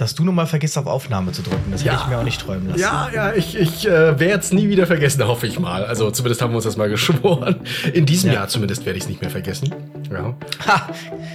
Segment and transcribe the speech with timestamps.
[0.00, 1.70] dass du nun mal vergisst, auf Aufnahme zu drücken.
[1.72, 1.92] Das Ja.
[1.92, 2.80] hätte ich mir auch nicht träumen lassen.
[2.80, 5.84] Ja, ja, ich, ich äh, werde es nie wieder vergessen, hoffe ich mal.
[5.84, 7.56] Also zumindest haben wir uns das mal geschworen.
[7.92, 8.36] In diesem Ja.
[8.36, 9.74] Jahr zumindest werde ich es nicht mehr vergessen.
[10.10, 10.34] Ja,
[10.66, 10.88] Ha,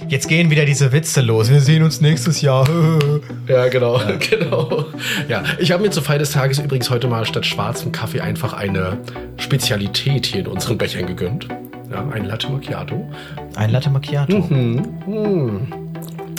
[0.08, 1.48] jetzt gehen wieder diese Witze los.
[1.50, 2.68] Wir sehen uns nächstes Jahr.
[3.48, 4.00] ja genau,
[4.30, 4.86] genau.
[5.28, 8.52] Ja, ich habe mir zur Feier des Tages übrigens heute mal statt schwarzem Kaffee einfach
[8.52, 8.98] eine
[9.38, 11.46] Spezialität hier in unseren Bechern gegönnt.
[11.90, 13.08] Ja, ein Latte Macchiato.
[13.54, 14.42] Ein Latte Macchiato.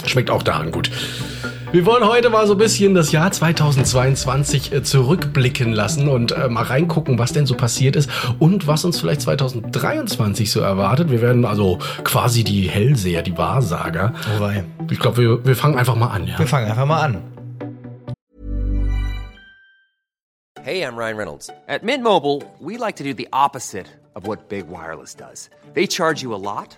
[0.05, 0.91] Schmeckt auch daran gut.
[1.73, 6.47] Wir wollen heute mal so ein bisschen das Jahr 2022 äh, zurückblicken lassen und äh,
[6.47, 11.09] mal reingucken, was denn so passiert ist und was uns vielleicht 2023 so erwartet.
[11.11, 14.13] Wir werden also quasi die Hellseher, die Wahrsager.
[14.37, 16.25] Wobei, Ich glaube, wir, wir fangen einfach mal an.
[16.27, 16.39] Ja.
[16.39, 17.21] wir fangen einfach mal an.
[20.63, 21.49] Hey, I'm Ryan Reynolds.
[21.67, 25.49] At Mint Mobile, we like to do the opposite of what Big Wireless does.
[25.73, 26.77] They charge you a lot,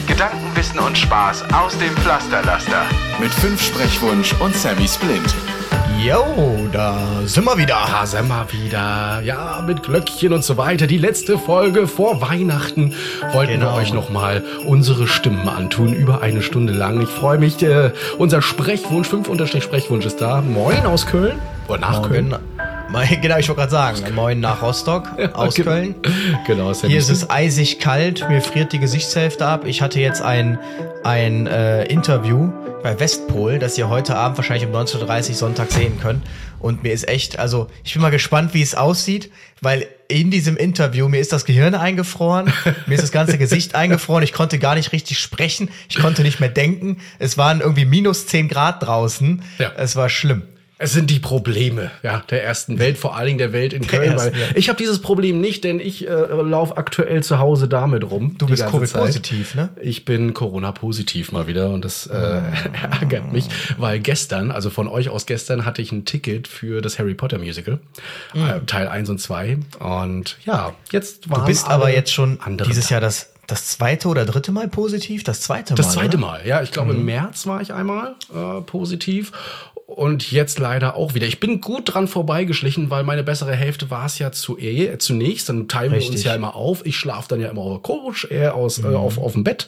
[0.21, 2.83] Gedanken, Wissen und Spaß aus dem Pflasterlaster.
[3.19, 5.33] Mit fünf Sprechwunsch und Sammy Splint.
[5.99, 7.79] Jo, da sind wir wieder.
[7.89, 9.21] Da sind wir wieder.
[9.25, 10.85] Ja, mit Glöckchen und so weiter.
[10.85, 12.93] Die letzte Folge vor Weihnachten
[13.33, 13.73] wollten Genau.
[13.73, 15.91] wir euch nochmal unsere Stimmen antun.
[15.91, 17.01] Über eine Stunde lang.
[17.01, 17.59] Ich freue mich.
[17.63, 20.41] Äh, unser Sprechwunsch, 5 Unterstrich Sprechwunsch ist da.
[20.41, 21.39] Moin aus Köln.
[21.67, 22.35] Oder nach Köln.
[23.21, 24.15] Genau, ich wollte gerade sagen.
[24.15, 25.71] Moin nach Rostock, aus genau.
[25.71, 25.95] Köln.
[26.47, 26.73] Genau.
[26.73, 29.65] Hier ist es eisig kalt, mir friert die Gesichtshälfte ab.
[29.65, 30.59] Ich hatte jetzt ein,
[31.03, 32.51] ein äh, Interview
[32.83, 36.23] bei Westpol, das ihr heute Abend wahrscheinlich um 19.30 Uhr Sonntag sehen könnt.
[36.59, 40.57] Und mir ist echt, also ich bin mal gespannt, wie es aussieht, weil in diesem
[40.57, 42.51] Interview, mir ist das Gehirn eingefroren,
[42.85, 46.39] mir ist das ganze Gesicht eingefroren, ich konnte gar nicht richtig sprechen, ich konnte nicht
[46.39, 46.97] mehr denken.
[47.17, 49.43] Es waren irgendwie minus 10 Grad draußen.
[49.57, 49.71] Ja.
[49.77, 50.43] Es war schlimm.
[50.83, 54.17] Es sind die Probleme ja, der ersten Welt, vor allen Dingen der Welt in Köln.
[54.17, 54.53] Weil ersten Welt.
[54.55, 58.35] ich habe dieses Problem nicht, denn ich äh, laufe aktuell zu Hause damit rum.
[58.39, 58.65] Du bist.
[58.65, 59.69] Covid-positiv, ne?
[59.79, 62.41] Ich bin Corona-positiv mal wieder und das äh,
[62.99, 63.45] ärgert mich,
[63.77, 67.37] weil gestern, also von euch aus gestern, hatte ich ein Ticket für das Harry Potter
[67.37, 67.79] Musical,
[68.33, 69.59] äh, Teil 1 und 2.
[69.79, 72.89] Und ja, jetzt waren Du bist aber jetzt schon dieses.
[72.89, 75.23] Jahr das, das zweite oder dritte Mal positiv?
[75.23, 75.77] Das zweite Mal.
[75.77, 76.25] Das zweite oder?
[76.25, 76.63] Mal, ja.
[76.63, 79.31] Ich glaube, im März war ich einmal äh, positiv.
[79.95, 81.27] Und jetzt leider auch wieder.
[81.27, 85.49] Ich bin gut dran vorbeigeschlichen, weil meine bessere Hälfte war es ja zu, eh, zunächst.
[85.49, 86.23] Dann teilen wir uns Richtig.
[86.23, 86.85] ja immer auf.
[86.85, 89.67] Ich schlafe dann ja immer auf der Couch, er aus, äh, auf, auf dem Bett.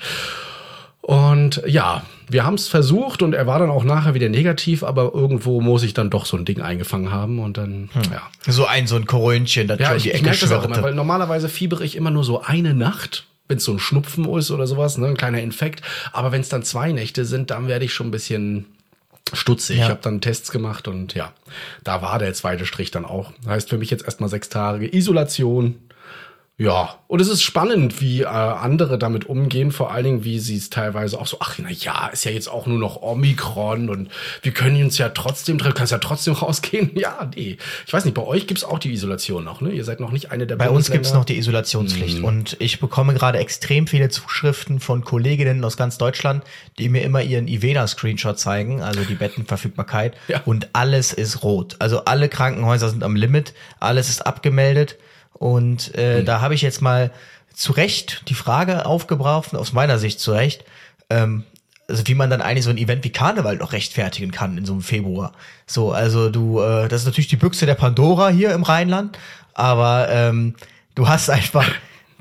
[1.02, 5.12] Und ja, wir haben es versucht und er war dann auch nachher wieder negativ, aber
[5.14, 8.22] irgendwo muss ich dann doch so ein Ding eingefangen haben und dann, ja.
[8.48, 10.82] So ein, so ein Korönchen, das Ja, ich, die ich Ecke merke das auch immer,
[10.82, 14.50] weil normalerweise fiebere ich immer nur so eine Nacht, wenn es so ein Schnupfen ist
[14.52, 15.82] oder sowas, ne, ein kleiner Infekt.
[16.14, 18.68] Aber wenn es dann zwei Nächte sind, dann werde ich schon ein bisschen
[19.32, 19.78] stutzig.
[19.78, 19.84] Ja.
[19.86, 21.34] Ich habe dann Tests gemacht und ja,
[21.84, 23.32] da war der zweite Strich dann auch.
[23.48, 25.76] Heißt für mich jetzt erstmal sechs Tage Isolation.
[26.63, 30.56] Ja, und es ist spannend, wie äh, andere damit umgehen, vor allen Dingen, wie sie
[30.56, 34.09] es teilweise auch so, ach na ja, ist ja jetzt auch nur noch Omikron und
[34.44, 36.91] wir können uns ja trotzdem, du kannst ja trotzdem rausgehen.
[36.96, 37.57] Ja, nee.
[37.85, 39.72] Ich weiß nicht, bei euch gibt's auch die Isolation noch, ne?
[39.72, 42.19] Ihr seid noch nicht eine der Bei uns gibt's noch die Isolationspflicht.
[42.19, 42.24] Mhm.
[42.24, 46.45] Und ich bekomme gerade extrem viele Zuschriften von Kolleginnen aus ganz Deutschland,
[46.80, 50.16] die mir immer ihren Iveda-Screenshot zeigen, also die Bettenverfügbarkeit.
[50.30, 50.41] Ja.
[50.45, 51.75] Und alles ist rot.
[51.80, 54.97] Also alle Krankenhäuser sind am Limit, alles ist abgemeldet.
[55.34, 56.26] Und äh, Mhm.
[56.26, 57.12] da habe ich jetzt mal
[57.54, 60.66] zu Recht die Frage aufgebracht, aus meiner Sicht zu Recht,
[61.10, 61.44] ähm,
[61.88, 64.74] also wie man dann eigentlich so ein Event wie Karneval noch rechtfertigen kann in so
[64.74, 65.34] einem Februar.
[65.68, 69.18] So, also du, äh, das ist natürlich die Büchse der Pandora hier im Rheinland,
[69.54, 70.56] aber ähm,
[70.96, 71.70] du hast einfach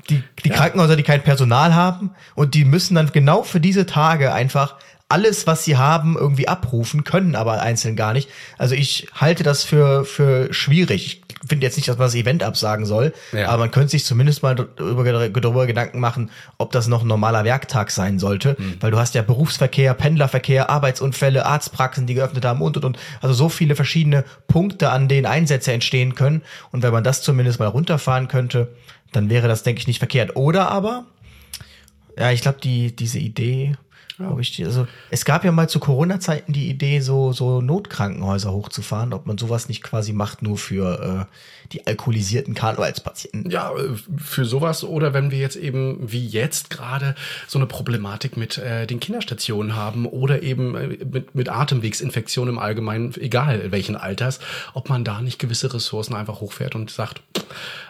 [0.09, 4.33] die, die Krankenhäuser, die kein Personal haben und die müssen dann genau für diese Tage
[4.33, 4.75] einfach
[5.09, 8.29] alles, was sie haben, irgendwie abrufen, können aber einzeln gar nicht.
[8.57, 11.22] Also ich halte das für, für schwierig.
[11.43, 13.49] Ich finde jetzt nicht, dass man das Event absagen soll, Ja.
[13.49, 17.43] aber man könnte sich zumindest mal darüber, darüber Gedanken machen, ob das noch ein normaler
[17.43, 22.77] Werktag sein sollte, weil du hast ja Berufsverkehr, Pendlerverkehr, Arbeitsunfälle, Arztpraxen, die geöffnet haben und
[22.77, 22.97] und und.
[23.21, 26.43] Also so viele verschiedene Punkte, an denen Einsätze entstehen können.
[26.71, 28.69] Und wenn man das zumindest mal runterfahren könnte,
[29.11, 30.35] dann wäre das, denke ich, nicht verkehrt.
[30.37, 31.05] Oder aber,
[32.17, 33.73] ja, ich glaube, die, diese Idee,
[34.31, 34.63] Ob ich.
[34.63, 39.37] Also, es gab ja mal zu Corona-Zeiten die Idee, so, so Notkrankenhäuser hochzufahren, ob man
[39.37, 41.35] sowas nicht quasi macht, nur für äh,
[41.71, 43.49] die alkoholisierten Karnevalspatienten.
[43.49, 47.15] Ja, äh, für sowas oder wenn wir jetzt eben wie jetzt gerade
[47.47, 52.59] so eine Problematik mit äh, den Kinderstationen haben oder eben äh, mit, mit Atemwegsinfektionen im
[52.59, 54.39] Allgemeinen, egal welchen Alters,
[54.73, 57.21] ob man da nicht gewisse Ressourcen einfach hochfährt und sagt,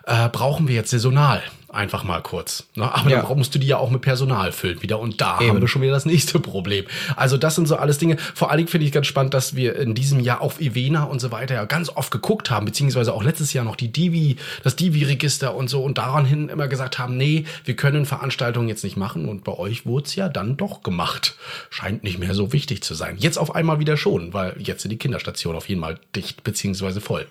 [0.05, 1.41] äh, brauchen wir jetzt saisonal
[1.73, 2.65] einfach mal kurz.
[2.75, 2.93] Ne?
[2.93, 3.21] Aber Ja.
[3.23, 5.49] dann musst du die ja auch mit Personal füllen wieder und da Eben.
[5.49, 6.85] haben wir schon wieder das nächste Problem.
[7.15, 8.17] Also das sind so alles Dinge.
[8.35, 11.19] Vor allen Dingen finde ich ganz spannend, dass wir in diesem Jahr auf Evena und
[11.19, 14.75] so weiter ja ganz oft geguckt haben, beziehungsweise auch letztes Jahr noch die Divi, das
[14.75, 18.97] Divi-Register und so und daran hin immer gesagt haben, nee, wir können Veranstaltungen jetzt nicht
[18.97, 21.35] machen und bei euch wurde es ja dann doch gemacht.
[21.69, 23.15] Scheint nicht mehr so wichtig zu sein.
[23.19, 27.01] Jetzt auf einmal wieder schon, weil jetzt sind die Kinderstationen auf jeden Fall dicht beziehungsweise
[27.01, 27.25] voll.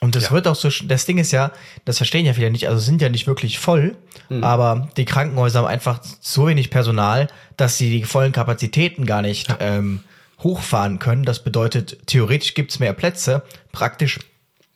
[0.00, 0.30] Und das Ja.
[0.32, 1.52] wird auch so, das Ding ist ja,
[1.84, 3.96] das verstehen ja viele nicht, also sind ja nicht wirklich voll,
[4.28, 4.44] Mhm.
[4.44, 9.48] aber die Krankenhäuser haben einfach so wenig Personal, dass sie die vollen Kapazitäten gar nicht
[9.60, 10.00] ähm,
[10.42, 11.24] hochfahren können.
[11.24, 14.18] Das bedeutet, theoretisch gibt's mehr Plätze, praktisch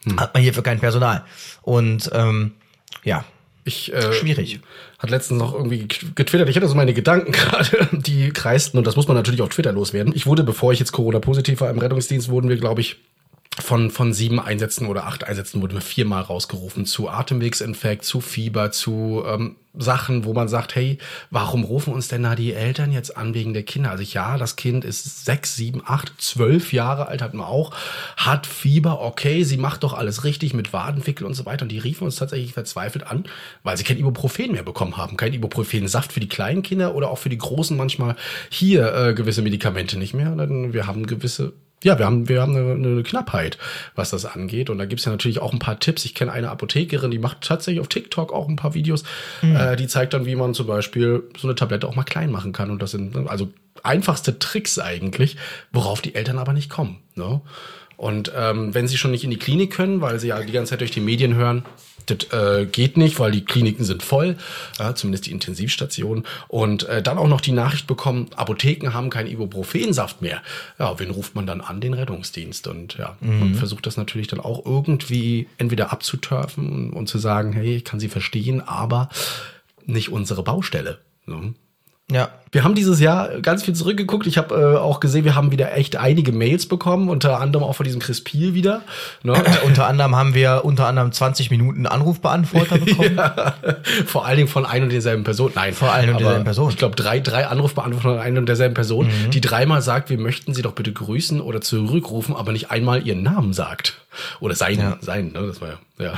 [0.06, 0.18] Mhm.
[0.18, 1.24] hat man hierfür kein Personal.
[1.62, 2.52] Und ähm,
[3.04, 3.24] ja,
[3.64, 4.60] Ich, äh, Schwierig.
[4.98, 6.48] Hat letztens noch irgendwie getwittert.
[6.48, 9.72] Ich hatte so meine Gedanken gerade, die kreisten und das muss man natürlich auf Twitter
[9.72, 10.14] loswerden.
[10.16, 12.96] Ich wurde, bevor ich jetzt Corona-positiv war im Rettungsdienst, wurden wir, glaube ich,
[13.60, 18.70] von, von sieben Einsätzen oder acht Einsätzen wurden wir viermal rausgerufen zu Atemwegsinfekt, zu Fieber,
[18.70, 20.98] zu ähm, Sachen, wo man sagt, hey,
[21.30, 23.90] warum rufen uns denn da die Eltern jetzt an wegen der Kinder?
[23.90, 27.72] Also ja, das Kind ist sechs, sieben, acht, zwölf Jahre alt, hat man auch,
[28.16, 31.62] hat Fieber, okay, sie macht doch alles richtig mit Wadenwickel und so weiter.
[31.62, 33.24] Und die riefen uns tatsächlich verzweifelt an,
[33.62, 35.16] weil sie kein Ibuprofen mehr bekommen haben.
[35.16, 38.16] Kein Ibuprofen-Saft für die kleinen Kinder oder auch für die Großen manchmal
[38.48, 40.36] hier äh, gewisse Medikamente nicht mehr.
[40.72, 43.58] Wir haben gewisse ja, wir haben, wir haben eine, eine Knappheit,
[43.94, 44.68] was das angeht.
[44.70, 46.04] Und da gibt's ja natürlich auch ein paar Tipps.
[46.04, 49.04] Ich kenne eine Apothekerin, die macht tatsächlich auf TikTok auch ein paar Videos.
[49.54, 52.52] Äh, die zeigt dann, wie man zum Beispiel so eine Tablette auch mal klein machen
[52.52, 52.70] kann.
[52.70, 53.50] Und das sind also
[53.82, 55.36] einfachste Tricks eigentlich,
[55.72, 56.98] worauf die Eltern aber nicht kommen.
[57.14, 57.40] Ne?
[58.00, 60.70] Und ähm, wenn sie schon nicht in die Klinik können, weil sie ja die ganze
[60.70, 61.66] Zeit durch die Medien hören,
[62.06, 64.38] das äh, geht nicht, weil die Kliniken sind voll,
[64.78, 66.24] äh, zumindest die Intensivstationen.
[66.48, 70.40] Und äh, dann auch noch die Nachricht bekommen, Apotheken haben keinen Ibuprofensaft mehr.
[70.78, 71.82] Ja, wen ruft man dann an?
[71.82, 72.68] Den Rettungsdienst.
[72.68, 77.52] Und ja, man versucht das natürlich dann auch irgendwie entweder abzuturfen und, und zu sagen,
[77.52, 79.10] hey, ich kann sie verstehen, aber
[79.84, 81.00] nicht unsere Baustelle.
[81.26, 81.52] Ne?
[82.10, 82.30] ja.
[82.52, 84.26] Wir haben dieses Jahr ganz viel zurückgeguckt.
[84.26, 87.74] Ich habe äh, auch gesehen, wir haben wieder echt einige Mails bekommen, unter anderem auch
[87.76, 88.82] von diesem Chris Piel wieder.
[89.22, 89.34] Ne?
[89.34, 93.20] Äh, unter anderem haben wir unter anderem 20 Minuten Anrufbeantworter bekommen.
[94.06, 95.52] Vor allen Dingen von ein und derselben Person.
[95.54, 96.64] Nein, Vor ein und derselben Person.
[96.66, 96.70] Mhm.
[96.70, 100.52] Ich glaube, drei, drei Anrufbeantworter von ein und derselben Person, die dreimal sagt, wir möchten
[100.52, 103.94] sie doch bitte grüßen oder zurückrufen, aber nicht einmal ihren Namen sagt.
[104.40, 104.96] Oder sein, Ja.
[105.00, 105.46] sein, ne?
[105.46, 106.14] Das war ja, ja.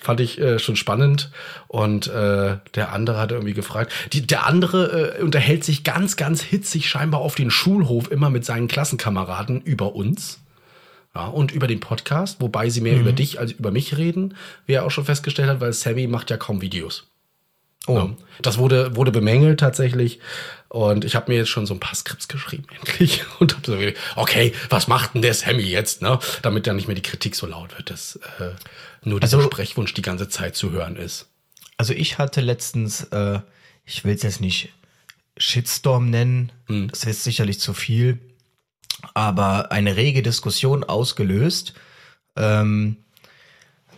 [0.00, 1.30] Fand ich äh, schon spannend.
[1.68, 3.92] Und äh, der andere hat irgendwie gefragt.
[4.12, 8.44] Die, der andere äh, unterhält sich ganz, ganz hitzig scheinbar auf den Schulhof immer mit
[8.44, 10.40] seinen Klassenkameraden über uns.
[11.14, 13.00] Ja, und über den Podcast, wobei sie mehr Mhm.
[13.00, 14.34] über dich als über mich reden,
[14.66, 17.06] wie er auch schon festgestellt hat, weil Sammy macht ja kaum Videos.
[17.86, 17.94] Oh.
[17.96, 18.10] Ja.
[18.42, 20.20] Das wurde, wurde bemängelt tatsächlich.
[20.68, 23.22] Und ich habe mir jetzt schon so ein paar Skripts geschrieben, endlich.
[23.38, 26.18] Und habe so, gedacht, okay, was macht denn der Sammy jetzt, ne?
[26.42, 28.50] Damit dann nicht mehr die Kritik so laut wird, dass äh,
[29.02, 31.26] nur dieser Also- Sprechwunsch die ganze Zeit zu hören ist.
[31.78, 33.40] Also ich hatte letztens, äh,
[33.86, 34.68] ich will es jetzt nicht
[35.38, 38.18] Shitstorm nennen, das ist sicherlich zu viel,
[39.14, 41.74] aber eine rege Diskussion ausgelöst.
[42.36, 42.96] Ähm,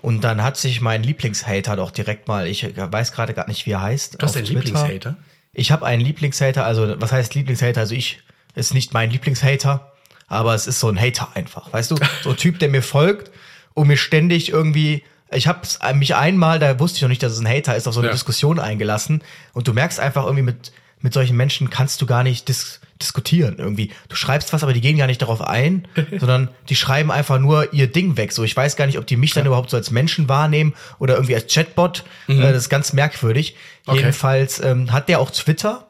[0.03, 3.73] und dann hat sich mein Lieblingshater doch direkt mal, ich weiß gerade gar nicht, wie
[3.73, 4.15] er heißt.
[4.15, 4.65] Du hast einen Twitter.
[4.65, 5.17] Lieblingshater?
[5.53, 7.81] Ich habe einen Lieblingshater, also was heißt Lieblingshater?
[7.81, 8.23] Also ich
[8.55, 9.93] ist nicht mein Lieblingshater,
[10.29, 11.97] aber es ist so ein Hater einfach, weißt du?
[12.23, 13.31] So ein Typ, der mir folgt
[13.75, 15.61] und mir ständig irgendwie ich habe
[15.95, 18.09] mich einmal, da wusste ich noch nicht, dass es ein Hater ist, auf so eine
[18.09, 18.13] Ja.
[18.13, 22.49] Diskussion eingelassen und du merkst einfach irgendwie mit mit solchen Menschen kannst du gar nicht
[22.49, 23.91] dis diskutieren irgendwie.
[24.09, 25.89] Du schreibst was, aber die gehen gar nicht darauf ein,
[26.19, 28.33] sondern die schreiben einfach nur ihr Ding weg.
[28.33, 31.15] So, ich weiß gar nicht, ob die mich dann überhaupt so als Menschen wahrnehmen oder
[31.15, 32.05] irgendwie als Chatbot.
[32.29, 33.57] Äh, das ist ganz merkwürdig.
[33.87, 34.01] Okay.
[34.01, 35.89] Jedenfalls ähm, hat der auch Twitter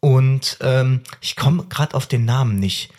[0.00, 2.90] und ähm, ich komme gerade auf den Namen nicht.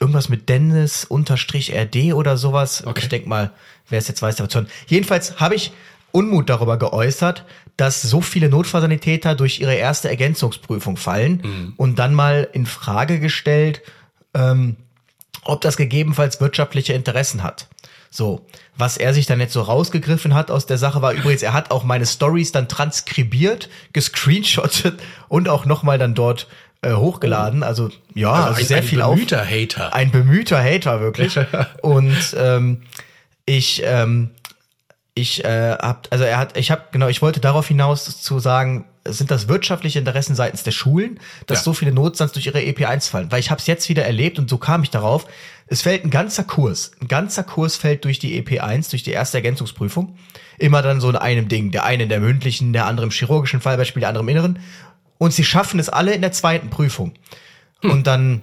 [0.00, 2.86] Irgendwas mit Dennis unterstrich RD oder sowas.
[2.86, 3.00] Okay.
[3.02, 3.50] Ich denk mal,
[3.88, 4.68] wer es jetzt weiß, der wird schon.
[4.86, 5.72] Jedenfalls habe ich
[6.12, 7.44] Unmut darüber geäußert,
[7.78, 13.82] dass so viele Notfallsanitäter durch ihre erste Ergänzungsprüfung fallen und dann mal in Frage gestellt,
[14.34, 14.76] ähm,
[15.44, 17.68] ob das gegebenenfalls wirtschaftliche Interessen hat.
[18.10, 21.52] So, was er sich dann jetzt so rausgegriffen hat aus der Sache war übrigens, er
[21.52, 26.48] hat auch meine Stories dann transkribiert, gescreenshottet und auch nochmal dann dort
[26.82, 27.62] äh, hochgeladen.
[27.62, 29.14] Also ja, also, ein, sehr ein viel auf.
[29.14, 29.94] bemühter Hater.
[29.94, 31.38] Ein bemühter Hater, wirklich.
[31.82, 32.82] Und ähm,
[33.44, 34.30] ich, ähm,
[35.20, 38.84] ich äh, hab, also er hat, ich habe genau, ich wollte darauf hinaus zu sagen,
[39.04, 41.64] sind das wirtschaftliche Interessen seitens der Schulen, dass Ja.
[41.64, 43.32] so viele Notstands durch ihre EP1 fallen?
[43.32, 45.26] Weil ich habe es jetzt wieder erlebt und so kam ich darauf.
[45.66, 49.38] Es fällt ein ganzer Kurs, ein ganzer Kurs fällt durch die EP1, durch die erste
[49.38, 50.16] Ergänzungsprüfung.
[50.58, 51.70] Immer dann so in einem Ding.
[51.70, 54.58] Der eine in der mündlichen, der andere im chirurgischen Fallbeispiel, der andere im inneren.
[55.18, 57.12] Und sie schaffen es alle in der zweiten Prüfung.
[57.82, 58.42] Und dann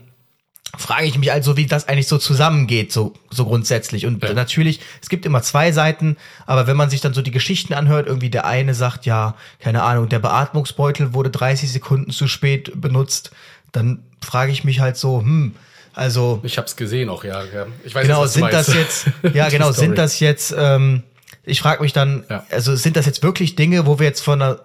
[0.78, 4.06] frage ich mich also, wie das eigentlich so zusammengeht, so, so grundsätzlich.
[4.06, 4.34] Und Ja.
[4.34, 8.08] natürlich, es gibt immer zwei Seiten, aber wenn man sich dann so die Geschichten anhört,
[8.08, 13.32] irgendwie der eine sagt, ja, keine Ahnung, der Beatmungsbeutel wurde 30 Sekunden zu spät benutzt,
[13.72, 15.56] dann frage ich mich halt so, hm,
[15.94, 17.42] also Ich hab's gesehen auch, ja.
[17.44, 17.68] ja.
[17.84, 19.88] Ich weiß genau, was du sind das jetzt, ja genau, Story.
[19.88, 21.04] sind das jetzt, ähm,
[21.44, 22.44] ich frage mich dann, Ja.
[22.52, 24.60] also sind das jetzt wirklich Dinge, wo wir jetzt von einer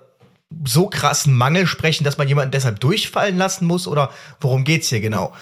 [0.65, 5.01] so krassen Mangel sprechen, dass man jemanden deshalb durchfallen lassen muss oder worum geht's hier
[5.01, 5.33] genau?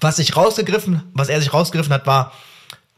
[0.00, 2.32] Was sich rausgegriffen, was er sich rausgegriffen hat, war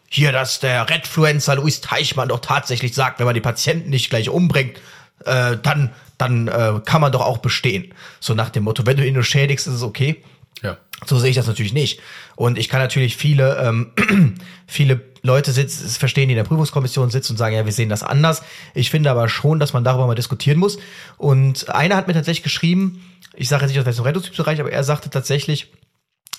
[0.09, 4.29] hier, dass der Redfluencer Luis Teichmann doch tatsächlich sagt, wenn man die Patienten nicht gleich
[4.29, 4.79] umbringt,
[5.25, 5.91] äh, dann
[6.23, 7.93] dann äh, kann man doch auch bestehen.
[8.21, 10.23] So nach dem Motto, wenn du ihn nur schädigst, ist es okay.
[10.63, 10.79] Ja.
[11.05, 12.01] So sehe ich das natürlich nicht.
[12.37, 17.33] Und ich kann natürlich viele, ähm, viele Leute sitzen, verstehen, die in der Prüfungskommission sitzen
[17.33, 18.43] und sagen, ja, wir sehen das anders.
[18.75, 20.79] Ich finde aber schon, dass man darüber mal diskutieren muss.
[21.17, 24.85] Und einer hat mir tatsächlich geschrieben, ich sage jetzt nicht aus welchem Rettungsbereich, aber er
[24.85, 25.73] sagte tatsächlich,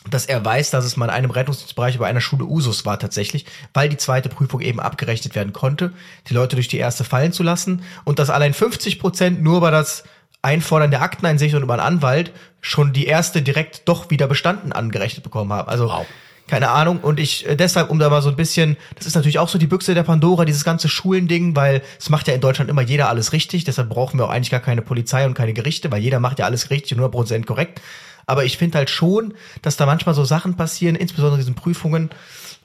[0.10, 3.46] dass er weiß, dass es mal in einem Rettungsdienstbereich bei einer Schule Usus war tatsächlich,
[3.74, 5.94] weil die zweite Prüfung eben abgerechnet werden konnte,
[6.28, 9.72] die Leute durch die erste fallen zu lassen und dass allein 50 Prozent nur über
[9.72, 10.04] das
[10.42, 15.24] Einfordern der Akteneinsicht und über einen Anwalt schon die erste direkt doch wieder bestanden angerechnet
[15.24, 15.70] bekommen haben.
[15.70, 16.06] Also Wow.
[16.48, 19.40] Keine Ahnung und ich äh, deshalb um da mal so ein bisschen, das ist natürlich
[19.40, 22.70] auch so die Büchse der Pandora, dieses ganze Schulending, weil es macht ja in Deutschland
[22.70, 25.92] immer jeder alles richtig, deshalb brauchen wir auch eigentlich gar keine Polizei und keine Gerichte,
[25.92, 27.82] weil jeder macht ja alles richtig und 100% korrekt.
[28.26, 32.10] Aber ich finde halt schon, dass da manchmal so Sachen passieren, insbesondere in diesen Prüfungen,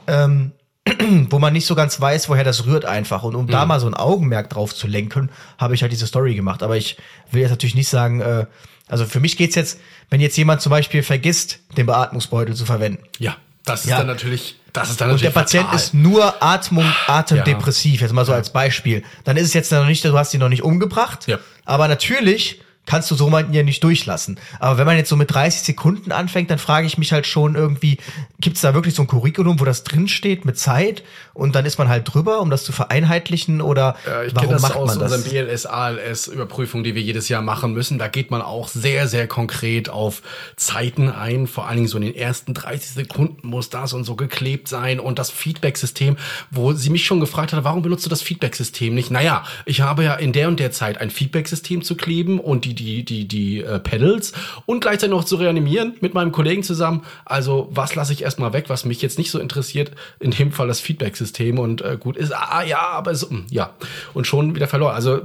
[0.06, 0.52] ähm,
[1.30, 3.22] wo man nicht so ganz weiß, woher das rührt einfach.
[3.22, 6.34] Und um da mal so ein Augenmerk drauf zu lenken, habe ich halt diese Story
[6.34, 6.62] gemacht.
[6.62, 6.96] Aber ich
[7.30, 8.46] will jetzt natürlich nicht sagen, äh,
[8.88, 9.80] also für mich geht's jetzt,
[10.10, 13.02] wenn jetzt jemand zum Beispiel vergisst, den Beatmungsbeutel zu verwenden.
[13.18, 13.36] Ja.
[13.68, 13.98] Das ist Ja.
[13.98, 15.76] dann natürlich, das ist dann Und der natürlich Patient fatal.
[15.78, 19.02] ist nur Atmung, atemdepressiv, jetzt mal so als Beispiel.
[19.24, 21.26] Dann ist es jetzt noch nicht, du hast ihn noch nicht umgebracht.
[21.26, 21.38] Ja.
[21.64, 24.40] Aber natürlich kannst du so jemanden ja nicht durchlassen.
[24.60, 27.54] Aber wenn man jetzt so mit 30 Sekunden anfängt, dann frage ich mich halt schon
[27.54, 27.98] irgendwie,
[28.40, 31.02] gibt's da wirklich so ein Curriculum, wo das drinsteht mit Zeit
[31.34, 34.62] und dann ist man halt drüber, um das zu vereinheitlichen oder Ja, ich warum das
[34.62, 35.12] macht aus man das?
[35.12, 37.98] unseren BLS, ALS Überprüfungen, die wir jedes Jahr machen müssen.
[37.98, 40.22] Da geht man auch sehr, sehr konkret auf
[40.56, 41.46] Zeiten ein.
[41.46, 44.98] Vor allen Dingen so in den ersten 30 Sekunden muss das und so geklebt sein
[44.98, 46.16] und das Feedback-System,
[46.50, 49.10] wo sie mich schon gefragt hat, warum benutzt du das Feedback-System nicht?
[49.10, 52.74] Naja, ich habe ja in der und der Zeit ein Feedback-System zu kleben und die,
[52.78, 54.32] die, die, die äh, Pedals
[54.66, 57.02] und gleichzeitig noch zu reanimieren mit meinem Kollegen zusammen.
[57.24, 60.68] Also was lasse ich erstmal weg, was mich jetzt nicht so interessiert, in dem Fall
[60.68, 63.74] das Feedback-System und äh, gut ist, ah ja, aber so, hm, ja.
[64.14, 64.94] Und schon wieder verloren.
[64.94, 65.20] Also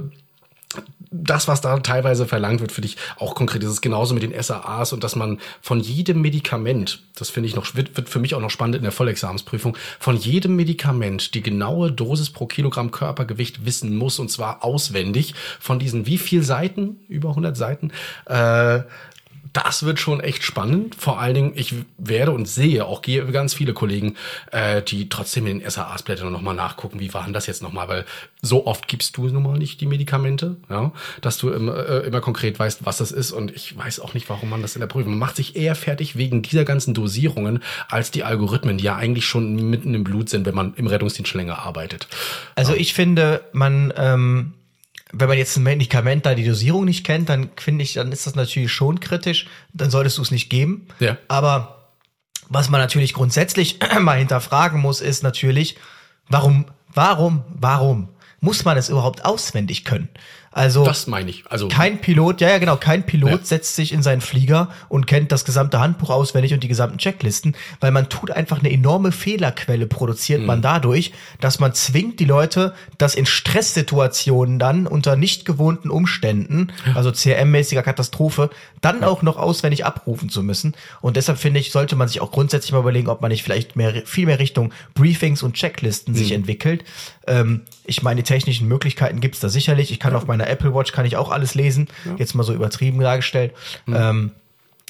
[1.22, 3.62] das, was da teilweise verlangt wird, finde ich auch konkret.
[3.62, 7.54] Das ist genauso mit den SAAs und dass man von jedem Medikament, das finde ich
[7.54, 11.42] noch, wird, wird für mich auch noch spannend in der Vollexamensprüfung, von jedem Medikament die
[11.42, 16.96] genaue Dosis pro Kilogramm Körpergewicht wissen muss und zwar auswendig von diesen wie viel Seiten,
[17.08, 17.92] über 100 Seiten,
[18.26, 18.80] äh,
[19.54, 20.96] das wird schon echt spannend.
[20.96, 24.16] Vor allen Dingen, ich werde und sehe auch gehe ganz viele Kollegen,
[24.50, 28.04] äh, die trotzdem in den SAAs-Blättern nochmal nachgucken, wie war denn das jetzt nochmal, weil
[28.42, 32.20] so oft gibst du nun mal nicht die Medikamente, ja, dass du immer, äh, immer
[32.20, 33.30] konkret weißt, was das ist.
[33.30, 35.12] Und ich weiß auch nicht, warum man das in der Prüfung.
[35.12, 39.24] Man macht sich eher fertig wegen dieser ganzen Dosierungen als die Algorithmen, die ja eigentlich
[39.24, 42.08] schon mitten im Blut sind, wenn man im Rettungsdienst schon länger arbeitet.
[42.56, 44.54] Also ich finde, man, ähm,
[45.16, 48.26] wenn man jetzt ein Medikament da die Dosierung nicht kennt, dann finde ich, dann ist
[48.26, 49.46] das natürlich schon kritisch.
[49.72, 50.88] Dann solltest du es nicht geben.
[50.98, 51.16] Ja.
[51.28, 51.90] Aber
[52.48, 55.76] was man natürlich grundsätzlich mal hinterfragen muss, ist natürlich,
[56.28, 58.08] warum, warum, warum
[58.40, 60.08] muss man es überhaupt auswendig können?
[60.56, 61.44] Also Das meine ich.
[61.50, 63.38] Also kein Pilot, ja, ja, genau, kein Pilot Ja.
[63.42, 67.56] setzt sich in seinen Flieger und kennt das gesamte Handbuch auswendig und die gesamten Checklisten,
[67.80, 70.46] weil man tut einfach eine enorme Fehlerquelle, produziert Mhm.
[70.46, 76.72] man dadurch, dass man zwingt die Leute, das in Stresssituationen dann unter nicht gewohnten Umständen,
[76.94, 80.74] also CRM-mäßiger Katastrophe, dann auch noch auswendig abrufen zu müssen.
[81.00, 83.76] Und deshalb finde ich, sollte man sich auch grundsätzlich mal überlegen, ob man nicht vielleicht
[83.76, 86.36] mehr, viel mehr Richtung Briefings und Checklisten sich Mhm.
[86.36, 86.84] entwickelt.
[87.26, 89.90] Ähm, ich meine, die technischen Möglichkeiten gibt's da sicherlich.
[89.90, 91.88] Ich kann auf meiner Apple Watch kann ich auch alles lesen.
[92.18, 93.52] Jetzt mal so übertrieben dargestellt.
[93.86, 93.96] Mhm.
[93.96, 94.30] Ähm,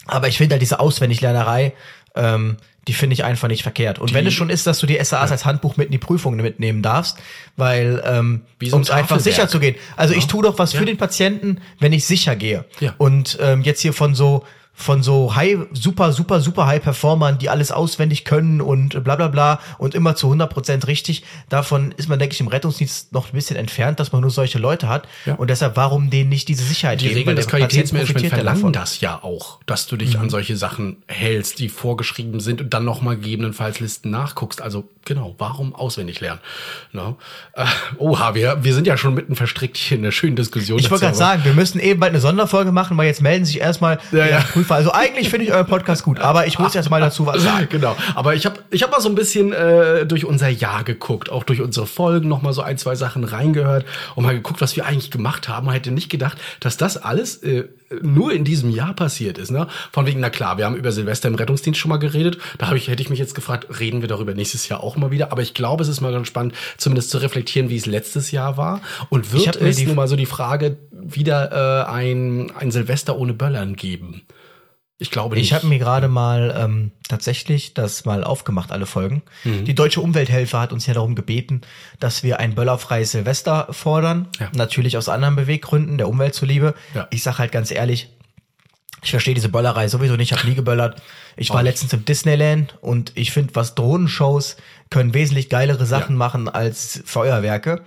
[0.07, 1.73] aber ich finde halt diese Auswendiglernerei,
[2.15, 2.57] ähm,
[2.87, 3.99] die finde ich einfach nicht verkehrt.
[3.99, 6.43] Und wenn es schon ist, dass du die SAAs als Handbuch mit in die Prüfungen
[6.43, 7.17] mitnehmen darfst,
[7.57, 9.77] weil ähm, so um es einfach sicher zu gehen.
[9.97, 10.81] Also ich tue doch was Ja.
[10.81, 12.67] für den Patienten, wenn ich sicher gehe.
[12.81, 12.95] Ja.
[12.99, 14.45] Und ähm, jetzt hier von so
[14.77, 19.29] von so high, super, super, super high Performern, die alles auswendig können und bla bla
[19.29, 21.23] bla und immer zu 100% richtig.
[21.49, 24.59] Davon ist man, denke ich, im Rettungsdienst noch ein bisschen entfernt, dass man nur solche
[24.59, 25.07] Leute hat.
[25.27, 25.35] Ja.
[25.35, 27.19] Und deshalb, warum denen nicht diese Sicherheit Die geben?
[27.19, 30.97] Regeln Weil des der Qualitätsmanagements verlangen das ja auch, dass du dich an solche Sachen
[31.07, 34.61] hältst, die vorgeschrieben sind und dann nochmal gegebenenfalls Listen nachguckst.
[34.61, 36.41] Also genau, warum auswendig lernen?
[36.93, 37.15] Ne?
[37.53, 37.65] Äh,
[37.99, 40.81] oha, wir, wir sind ja schon mitten verstrickt hier in einer schönen Diskussion.
[40.81, 43.61] Ich wollte gerade sagen, wir müssen eben bald eine Sonderfolge machen, weil jetzt melden sich
[43.61, 44.45] erstmal Ja, ja.
[44.65, 44.75] Prüfer.
[44.75, 47.69] Also eigentlich finde ich euren Podcast gut, aber ich muss jetzt mal dazu was sagen.
[47.75, 51.31] Genau, aber ich habe ich hab mal so ein bisschen äh, durch unser Jahr geguckt,
[51.31, 54.77] auch durch unsere Folgen noch mal so ein, zwei Sachen reingehört und mal geguckt, was
[54.77, 55.67] wir eigentlich gemacht haben.
[55.67, 57.65] Man hätte nicht gedacht, dass das alles äh,
[58.03, 59.51] nur in diesem Jahr passiert ist.
[59.51, 59.67] Ne?
[59.93, 62.39] Von wegen, na klar, wir haben über Silvester im Rettungsdienst schon mal geredet.
[62.59, 65.11] Da hab ich, hätte ich mich jetzt gefragt, reden wir darüber nächstes Jahr auch mal
[65.11, 65.33] wieder.
[65.33, 68.57] Aber ich glaube, es ist mal ganz spannend, zumindest zu reflektieren, wie es letztes Jahr
[68.57, 68.81] war.
[69.11, 73.75] Und wird es nun mal so die Frage, wieder äh, ein, ein Silvester ohne Böllern
[73.75, 74.23] geben?
[74.99, 75.45] Ich glaube nicht.
[75.45, 79.23] Ich habe mir gerade mal ähm, tatsächlich das mal aufgemacht, alle Folgen.
[79.43, 79.65] Mhm.
[79.65, 81.63] Die Deutsche Umwelthilfe hat uns ja darum gebeten,
[81.99, 84.29] dass wir ein böllerfreies Silvester fordern.
[84.39, 84.51] Ja.
[84.55, 86.75] Natürlich aus anderen Beweggründen, der Umwelt zuliebe.
[86.95, 87.09] Ja.
[87.11, 88.09] Ich sag halt ganz ehrlich,
[89.03, 91.03] ich verstehe diese Böllerei sowieso nicht, ich habe nie geböllert.
[91.37, 94.57] Ich war letztens im Disneyland und ich finde, was Drohnenshows
[94.91, 97.83] können wesentlich geilere Sachen machen als Feuerwerke.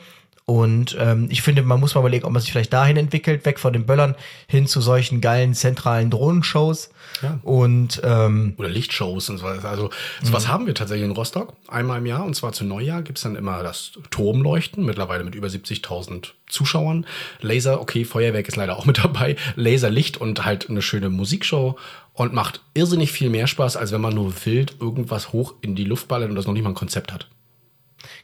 [0.46, 3.60] Und ähm, ich finde, man muss mal überlegen, ob man sich vielleicht dahin entwickelt, weg
[3.60, 4.16] von den Böllern
[4.48, 6.90] hin zu solchen geilen zentralen Drohnenshows.
[7.22, 7.40] Ja.
[7.44, 9.70] Und ähm, Oder Lichtshows und so weiter.
[9.70, 9.90] Also
[10.22, 10.26] Mhm.
[10.26, 11.54] sowas haben wir tatsächlich in Rostock.
[11.68, 15.48] Einmal im Jahr und zwar zu Neujahr gibt's dann immer das Turmleuchten, mittlerweile mit über
[15.48, 17.06] 70.000 Zuschauern.
[17.42, 19.36] Laser, okay, Feuerwerk ist leider auch mit dabei.
[19.56, 21.78] Laserlicht und halt eine schöne Musikshow
[22.14, 25.84] und macht irrsinnig viel mehr Spaß, als wenn man nur wild irgendwas hoch in die
[25.84, 27.28] Luft ballert und das noch nicht mal ein Konzept hat.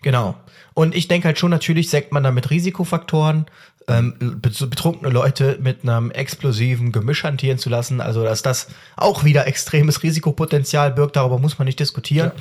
[0.01, 0.35] Genau.
[0.73, 3.45] Und ich denke halt schon, natürlich senkt man damit Risikofaktoren,
[3.87, 8.01] ähm, bet- betrunkene Leute mit einem explosiven Gemisch hantieren zu lassen.
[8.01, 12.31] Also, dass das auch wieder extremes Risikopotenzial birgt, darüber muss man nicht diskutieren.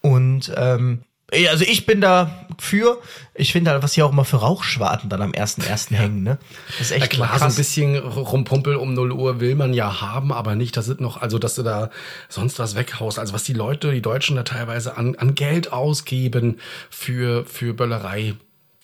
[0.00, 1.02] Und ähm,
[1.34, 2.98] ja, also ich bin da für.
[3.34, 5.94] Ich finde halt, was hier auch immer für Rauchschwarten dann am 1.1.
[5.94, 6.36] hängen, ne?
[6.78, 7.56] Das ist Ja echt klar, mal so ein krass.
[7.56, 11.38] bisschen Rumpumpel um 0 Uhr will man ja haben, aber nicht, dass es noch, also
[11.38, 11.88] dass du da
[12.28, 13.18] sonst was weghaust.
[13.18, 16.58] Also was die Leute, die Deutschen da teilweise an, an Geld ausgeben
[16.90, 18.34] für, für Böllerei.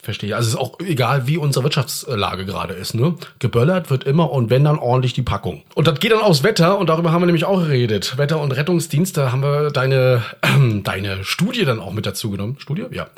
[0.08, 0.34] Verstehe.
[0.34, 2.94] Also es ist auch egal, wie unsere Wirtschaftslage gerade ist.
[2.94, 3.14] Ne?
[3.40, 5.64] Geböllert wird immer und wenn dann ordentlich die Packung.
[5.74, 8.16] Und das geht dann aufs Wetter und darüber haben wir nämlich auch geredet.
[8.16, 12.56] Wetter- und Rettungsdienst, da haben wir deine, äh, deine Studie dann auch mit dazu genommen.
[12.58, 12.86] Studie?
[12.90, 13.08] Ja.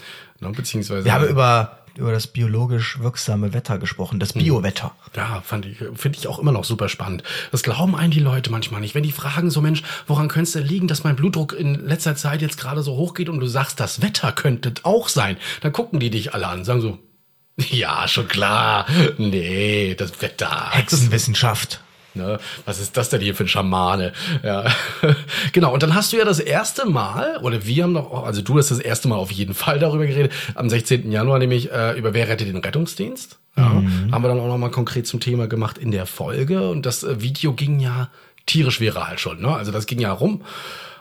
[0.40, 1.04] Ne, beziehungsweise.
[1.04, 4.92] Wir haben über, über das biologisch wirksame Wetter gesprochen, das Biowetter.
[5.16, 7.22] Ja, fand ich, finde ich auch immer noch super spannend.
[7.50, 8.94] Das glauben einen die Leute manchmal nicht.
[8.94, 12.16] Wenn die fragen so, Mensch, woran könnte es denn liegen, dass mein Blutdruck in letzter
[12.16, 15.72] Zeit jetzt gerade so hoch geht und du sagst, das Wetter könnte auch sein, dann
[15.72, 16.98] gucken die dich alle an, sagen so,
[17.70, 18.86] ja, schon klar.
[19.18, 20.70] Nee, das Wetter.
[20.70, 21.80] Hexenwissenschaft.
[22.14, 22.38] Ne?
[22.64, 24.12] Was ist das denn hier für ein Schamane?
[24.42, 24.64] Ja.
[25.52, 28.58] genau, und dann hast du ja das erste Mal, oder wir haben auch, also du
[28.58, 31.10] hast das erste Mal auf jeden Fall darüber geredet, am 16.
[31.10, 33.38] Januar nämlich äh, über Wer rettet den Rettungsdienst.
[33.56, 33.64] Ja.
[33.64, 36.70] Haben wir dann auch nochmal konkret zum Thema gemacht in der Folge.
[36.70, 38.08] Und das äh, Video ging ja
[38.46, 39.54] tierisch viral schon, ne?
[39.54, 40.42] Also das ging ja rum.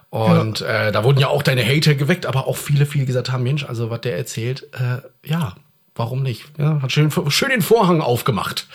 [0.09, 3.43] Und äh, da wurden ja auch deine Hater geweckt, aber auch viele, viele gesagt haben,
[3.43, 5.55] Mensch, also was der erzählt, äh, ja,
[5.99, 6.45] warum nicht?
[6.57, 8.67] Ja, hat schön, schön den Vorhang aufgemacht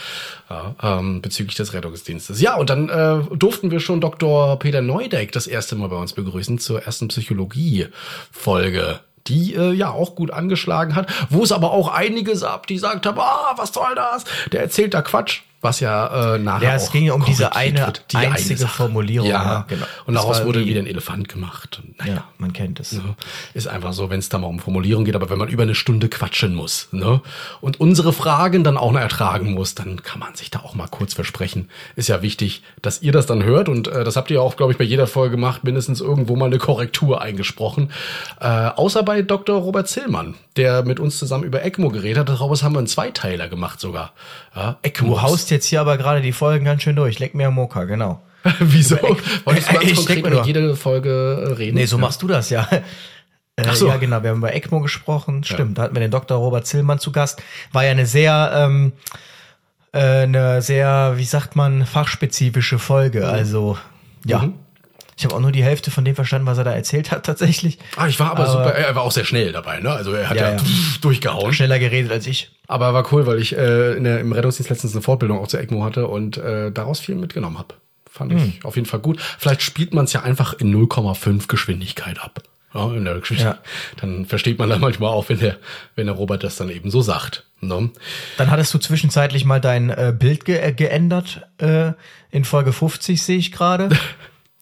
[0.51, 2.41] ja, ähm, bezüglich des Rettungsdienstes.
[2.41, 4.59] Ja, und dann äh, durften wir schon Dr.
[4.59, 10.17] Peter Neudeck das erste Mal bei uns begrüßen zur ersten Psychologie-Folge die äh, ja auch
[10.17, 13.95] gut angeschlagen hat, wo es aber auch einige gab, die gesagt haben, ah, was soll
[13.95, 14.27] das?
[14.53, 17.81] Der erzählt da Quatsch, was ja äh, nachher Ja, es ging ja um diese eine
[17.81, 18.05] wird.
[18.13, 18.77] Die einzige Sache.
[18.77, 19.87] Formulierung, Ja, ja, genau.
[20.07, 21.83] Und daraus wurde die- wieder ein Elefant gemacht.
[21.99, 22.93] Naja, Ja, man kennt es.
[22.93, 23.03] Ne?
[23.55, 25.75] Ist einfach so, wenn es da mal um Formulierung geht, aber wenn man über eine
[25.75, 27.21] Stunde quatschen muss ne?
[27.61, 30.87] und unsere Fragen dann auch noch ertragen muss, dann kann man sich da auch mal
[30.89, 31.69] kurz versprechen.
[31.97, 34.73] Ist ja wichtig, dass ihr das dann hört und äh, das habt ihr auch, glaube
[34.73, 37.91] ich, bei jeder Folge gemacht, mindestens irgendwo mal eine Korrektur eingesprochen.
[38.41, 39.59] Äh, außer bei Dr.
[39.61, 42.29] Robert Zillmann, der mit uns zusammen über ECMO geredet hat.
[42.29, 44.13] Daraus haben wir einen Zweiteiler gemacht sogar.
[44.55, 45.15] Ja, ECMO.
[45.15, 47.19] Du haust jetzt hier aber gerade die Folgen ganz schön durch.
[47.19, 48.23] Leck mir am Moka, genau.
[48.59, 48.99] Wieso?
[49.45, 51.77] Wolltest du ganz Ich konkret über jede Folge äh, reden?
[51.77, 52.69] Nee, so machst du das ja.
[53.57, 53.89] Äh, Ach so.
[53.89, 54.23] Ja, genau.
[54.23, 55.45] Wir haben über ECMO gesprochen.
[55.45, 55.79] Stimmt.
[55.79, 56.37] Da hatten wir den Dr.
[56.37, 57.43] Robert Zillmann zu Gast.
[57.73, 58.93] War ja eine sehr, ähm,
[59.93, 63.29] äh, eine sehr, wie sagt man, fachspezifische Folge.
[63.29, 63.79] Also,
[64.25, 64.41] ja.
[64.41, 64.55] Mhm.
[65.17, 67.79] Ich habe auch nur die Hälfte von dem verstanden, was er da erzählt hat, tatsächlich.
[67.97, 69.91] Ah, ich war aber, Aber- super, er war auch sehr schnell dabei, ne?
[69.91, 70.63] Also er hat ja, Ja, ja.
[71.01, 71.53] durchgehauen.
[71.53, 72.51] Schneller geredet als ich.
[72.67, 75.61] Aber war cool, weil ich äh, in der, im Rettungsdienst letztens eine Fortbildung auch zur
[75.61, 77.75] ECMO hatte und äh, daraus viel mitgenommen habe.
[78.11, 79.21] Fand ich auf jeden Fall gut.
[79.39, 82.43] Vielleicht spielt man es ja einfach in 0,5 Geschwindigkeit ab.
[82.73, 83.45] Ja, in der Geschichte.
[83.45, 83.59] Ja.
[84.01, 85.57] Dann versteht man dann manchmal auch, wenn der,
[85.95, 87.45] wenn der Robert das dann eben so sagt.
[87.61, 87.91] Ne?
[88.37, 91.93] Dann hattest du zwischenzeitlich mal dein äh, Bild ge äh, geändert äh,
[92.33, 93.89] in Folge 50, sehe ich gerade.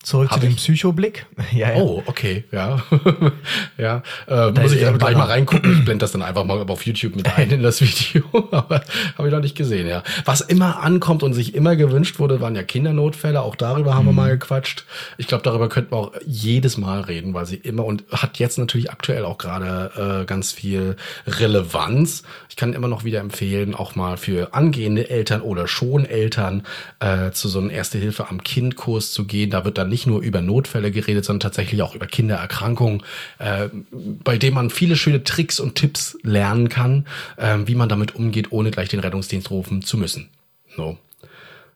[0.02, 0.56] Zurück Hab zu dem?
[0.56, 1.26] Psychoblick.
[1.52, 1.76] Ja, ja.
[1.76, 2.82] Oh, okay, ja.
[3.78, 5.70] ja, äh, muss ich aber gleich mal reingucken.
[5.72, 8.22] Ich blende das dann einfach mal auf YouTube mit ein in das Video.
[8.50, 8.82] aber
[9.18, 10.02] habe ich noch nicht gesehen, ja.
[10.24, 13.42] Was immer ankommt und sich immer gewünscht wurde, waren ja Kindernotfälle.
[13.42, 14.84] Auch darüber haben wir mal gequatscht.
[15.18, 18.58] Ich glaube, darüber könnten wir auch jedes Mal reden, weil sie immer und hat jetzt
[18.58, 22.22] natürlich aktuell auch gerade äh, ganz viel Relevanz.
[22.48, 26.62] Ich kann immer noch wieder empfehlen, auch mal für angehende Eltern oder schon Eltern
[27.00, 29.50] äh, zu so einem Erste-Hilfe am Kind-Kurs zu gehen.
[29.50, 33.02] Da wird dann nicht nur über Notfälle geredet, sondern tatsächlich auch über Kindererkrankungen,
[33.38, 38.16] äh, bei dem man viele schöne Tricks und Tipps lernen kann, äh, wie man damit
[38.16, 40.28] umgeht, ohne gleich den Rettungsdienst rufen zu müssen.
[40.76, 40.98] So.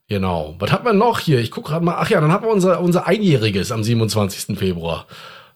[0.09, 0.57] Genau.
[0.59, 1.41] Was hat man noch hier?
[1.41, 1.97] Ich gucke gerade mal.
[1.99, 4.59] Ach ja, dann haben wir unser, unser Einjähriges am 27.
[4.59, 5.07] Februar.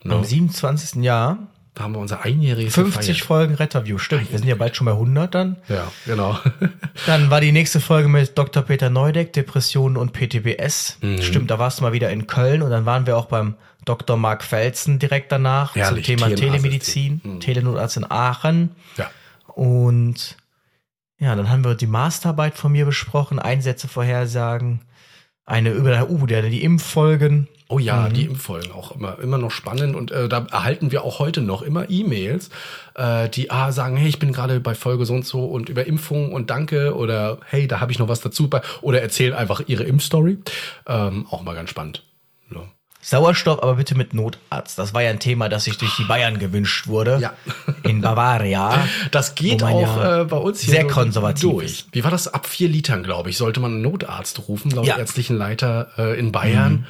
[0.02, 0.16] No.
[0.16, 1.02] Am 27.
[1.02, 1.38] Jahr.
[1.74, 3.26] Da haben wir unser Einjähriges 50 gefeiert.
[3.26, 3.98] Folgen Retterview.
[3.98, 5.56] Stimmt, wir sind ja bald schon bei 100 dann.
[5.68, 6.36] Ja, genau.
[7.06, 8.62] Dann war die nächste Folge mit Dr.
[8.64, 10.98] Peter Neudeck, Depressionen und PTBS.
[11.00, 11.22] Mhm.
[11.22, 13.54] Stimmt, da warst du mal wieder in Köln und dann waren wir auch beim
[13.84, 14.16] Dr.
[14.16, 16.34] Mark Felsen direkt danach Herrlich, zum Thema.
[16.34, 17.40] Telemedizin, Mhm.
[17.40, 18.70] Telenotarzt in Aachen.
[18.98, 19.08] ja.
[19.46, 20.36] Und
[21.18, 24.80] ja, dann haben wir die Masterarbeit von mir besprochen, Einsätze vorhersagen,
[25.50, 27.48] eine über uh, der, die Impffolgen.
[27.68, 28.14] Oh ja, Mhm.
[28.14, 31.62] die Impffolgen auch immer, immer noch spannend und äh, da erhalten wir auch heute noch
[31.62, 32.50] immer E-Mails,
[32.96, 35.86] äh, die ah, sagen, hey, ich bin gerade bei Folge so und so und über
[35.86, 39.62] Impfungen und danke oder hey, da habe ich noch was dazu bei oder erzählen einfach
[39.66, 40.38] ihre Impfstory.
[40.88, 42.02] Ähm, auch mal ganz spannend.
[43.02, 44.78] Sauerstoff, aber bitte mit Notarzt.
[44.78, 47.18] Das war ja ein Thema, das sich durch die Bayern gewünscht wurde.
[47.20, 47.32] Ja.
[47.82, 48.84] In Bavaria.
[49.10, 51.64] Das geht auch ja äh, bei uns hier sehr konservativ durch.
[51.66, 51.88] ist.
[51.92, 52.28] Wie war das?
[52.28, 54.94] Ab vier Litern, glaube ich, sollte man einen Notarzt rufen, laut Ja.
[54.94, 55.00] Mhm.
[55.00, 56.86] ärztlichen Leiter äh, in Bayern.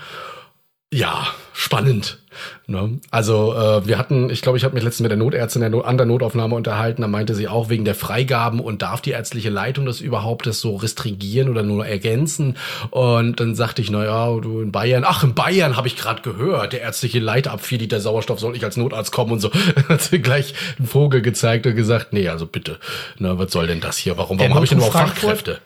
[0.92, 2.18] Ja, spannend.
[2.66, 2.98] Ne?
[3.12, 5.82] Also äh, wir hatten, ich glaube, ich habe mich letztens mit der Notärztin der no
[5.82, 9.50] an der Notaufnahme unterhalten, da meinte sie auch wegen der Freigaben und darf die ärztliche
[9.50, 12.56] Leitung das überhaupt das so restringieren oder nur ergänzen?
[12.90, 16.22] Und dann sagte ich, na ja, du in Bayern, ach in Bayern habe ich gerade
[16.22, 19.52] gehört, der ärztliche Leiter ab vier Liter Sauerstoff soll ich als Notarzt kommen und so.
[19.88, 22.80] hat sie gleich einen Vogel gezeigt und gesagt, nee, also bitte,
[23.18, 24.18] na, was soll denn das hier?
[24.18, 24.96] Warum, warum habe ich denn überhaupt?
[24.96, 25.60] Fachkräfte?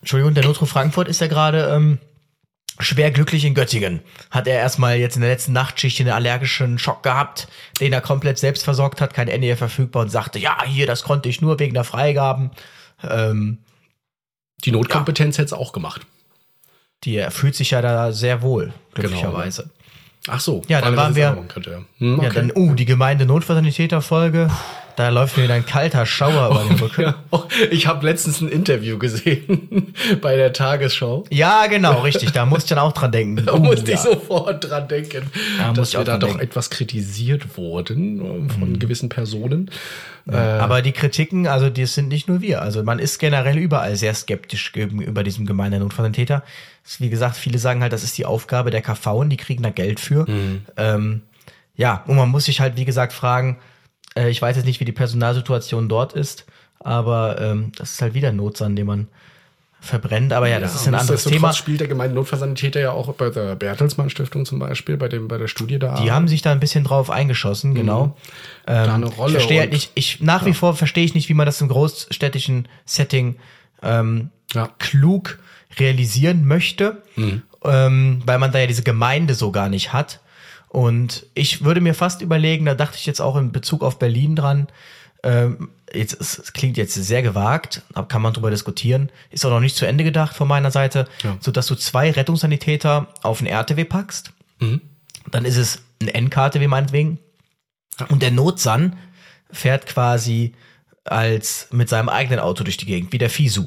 [0.00, 1.98] Entschuldigung, der Notruf Frankfurt ist ja gerade ähm,
[2.80, 4.00] schwer glücklich in Göttingen.
[4.30, 7.48] Hat er erstmal jetzt in der letzten Nachtschicht einen allergischen Schock gehabt,
[7.80, 11.28] den er komplett selbst versorgt hat, kein NEF verfügbar und sagte, ja, hier, das konnte
[11.28, 12.50] ich nur wegen der Freigaben.
[13.08, 13.58] Ähm,
[14.64, 16.02] Die Notkompetenz hätte es auch gemacht.
[17.04, 18.74] die er fühlt sich ja da sehr wohl, Genau.
[19.08, 19.70] glücklicherweise.
[20.28, 20.60] Ach so.
[20.68, 21.78] Ja, dann waren wir- ja.
[21.98, 22.34] Hm, Ja, okay.
[22.34, 24.50] dann, uh, die Gemeinde Notfallsanitäter-Folge.
[25.00, 27.00] Da läuft mir wieder ein kalter Schauer über den Rücken.
[27.00, 31.24] Ja, oh, ich habe letztens ein Interview gesehen bei der Tagesschau.
[31.30, 32.32] Ja, genau, richtig.
[32.32, 33.46] Da musste ich dann auch dran denken.
[33.46, 33.96] Da Uh, musste ja.
[33.96, 36.36] ich sofort dran denken, Da dass wir da doch denken.
[36.36, 36.42] Mhm.
[36.42, 39.70] etwas kritisiert wurden äh, von gewissen Personen.
[40.26, 42.60] Aber die Kritiken, also die sind nicht nur wir.
[42.60, 47.80] Also man ist generell überall sehr skeptisch gegenüber diesem gemeinen ist, Wie gesagt, viele sagen
[47.80, 50.26] halt, das ist die Aufgabe der KV und die kriegen da Geld für.
[50.76, 51.22] Ähm,
[51.74, 53.56] ja, und man muss sich halt, wie gesagt, fragen,
[54.16, 56.44] äh, ich weiß jetzt nicht, wie die Personalsituation dort ist,
[56.78, 59.08] aber ähm, das ist halt wieder ein Notsand, den man
[59.82, 60.32] verbrennt.
[60.34, 61.52] Aber ja, das ist ein anderes Thema.
[61.54, 65.48] spielt der Gemeindennotfallsanitäter ja auch bei der Bertelsmann Stiftung zum Beispiel, bei dem bei der
[65.48, 66.02] Studie da.
[66.02, 68.16] Die haben sich da ein bisschen drauf eingeschossen, genau.
[68.66, 71.28] Ähm, Da eine Rolle Ich verstehe halt nicht, ich nach wie vor verstehe ich nicht,
[71.30, 73.36] wie man das im großstädtischen Setting
[73.82, 74.68] ähm, Ja.
[74.78, 75.38] klug
[75.78, 77.02] realisieren möchte,
[77.64, 80.20] ähm, weil man da ja diese Gemeinde so gar nicht hat.
[80.70, 84.36] Und ich würde mir fast überlegen, da dachte ich jetzt auch in Bezug auf Berlin
[84.36, 84.68] dran,
[85.24, 89.58] ähm, jetzt, es, klingt jetzt sehr gewagt, aber kann man drüber diskutieren, ist auch noch
[89.60, 91.36] nicht zu Ende gedacht von meiner Seite, Ja.
[91.40, 94.32] so dass du zwei Rettungssanitäter auf ein RTW packst,
[95.30, 97.18] dann ist es ein N-KTW meinetwegen,
[98.08, 98.96] und der Notsan
[99.50, 100.54] fährt quasi
[101.04, 103.66] als mit seinem eigenen Auto durch die Gegend, wie der Fisu.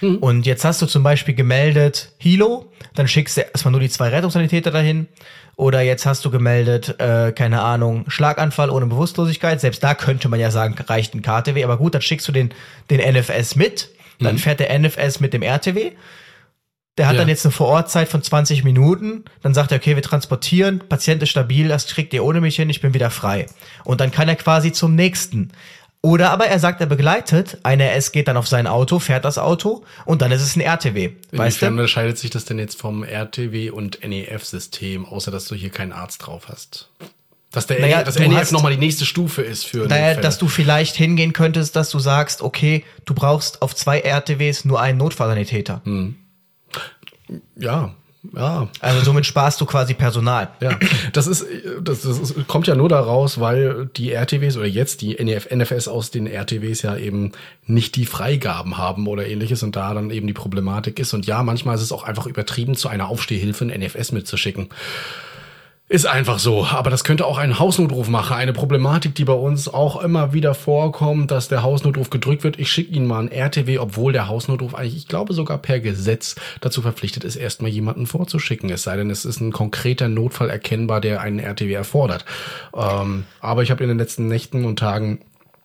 [0.00, 4.08] Und jetzt hast du zum Beispiel gemeldet Hilo, dann schickst du erstmal nur die zwei
[4.08, 5.08] Rettungssanitäter dahin.
[5.56, 9.60] Oder jetzt hast du gemeldet, äh, keine Ahnung, Schlaganfall ohne Bewusstlosigkeit.
[9.60, 11.62] Selbst da könnte man ja sagen, reicht ein KTW.
[11.64, 12.54] Aber gut, dann schickst du den,
[12.88, 13.90] den NFS mit.
[14.20, 15.92] Dann fährt der NFS mit dem RTW.
[16.98, 17.20] Der hat Ja.
[17.20, 19.24] dann jetzt eine Vorortzeit von 20 Minuten.
[19.42, 22.68] Dann sagt er, okay, wir transportieren, Patient ist stabil, das kriegt ihr ohne mich hin,
[22.68, 23.46] ich bin wieder frei.
[23.84, 25.52] Und dann kann er quasi zum nächsten.
[26.02, 29.36] Oder aber er sagt, er begleitet, ein RS geht dann auf sein Auto, fährt das
[29.36, 31.10] Auto und dann ist es ein RTW.
[31.32, 35.68] Weißt Inwiefern unterscheidet sich das denn jetzt vom RTW und NEF-System, außer dass du hier
[35.68, 36.88] keinen Arzt drauf hast?
[37.50, 40.38] Dass der Naja, NEF, das du NEF nochmal die nächste Stufe ist für Naja, dass
[40.38, 44.96] du vielleicht hingehen könntest, dass du sagst, okay, du brauchst auf zwei RTWs nur einen
[44.96, 45.82] Notfallsanitäter.
[45.84, 46.16] Hm.
[47.56, 47.94] Ja,
[48.34, 50.50] ja, Also somit sparst du quasi Personal.
[50.60, 50.78] Ja,
[51.12, 51.46] das ist,
[51.80, 55.88] das, das ist, kommt ja nur daraus, weil die RTWs oder jetzt die NF, NFS
[55.88, 57.32] aus den RTWs ja eben
[57.66, 61.14] nicht die Freigaben haben oder ähnliches und da dann eben die Problematik ist.
[61.14, 64.68] Und ja, manchmal ist es auch einfach übertrieben, zu einer Aufstehhilfe ein NFS mitzuschicken.
[65.90, 66.64] Ist einfach so.
[66.66, 68.36] Aber das könnte auch ein Hausnotruf machen.
[68.36, 72.60] Eine Problematik, die bei uns auch immer wieder vorkommt, dass der Hausnotruf gedrückt wird.
[72.60, 76.36] Ich schicke Ihnen mal ein RTW, obwohl der Hausnotruf eigentlich, ich glaube sogar per Gesetz
[76.60, 78.70] dazu verpflichtet ist, erstmal jemanden vorzuschicken.
[78.70, 82.24] Es sei denn, es ist ein konkreter Notfall erkennbar, der einen RTW erfordert.
[82.72, 85.18] Ähm, aber ich habe in den letzten Nächten und Tagen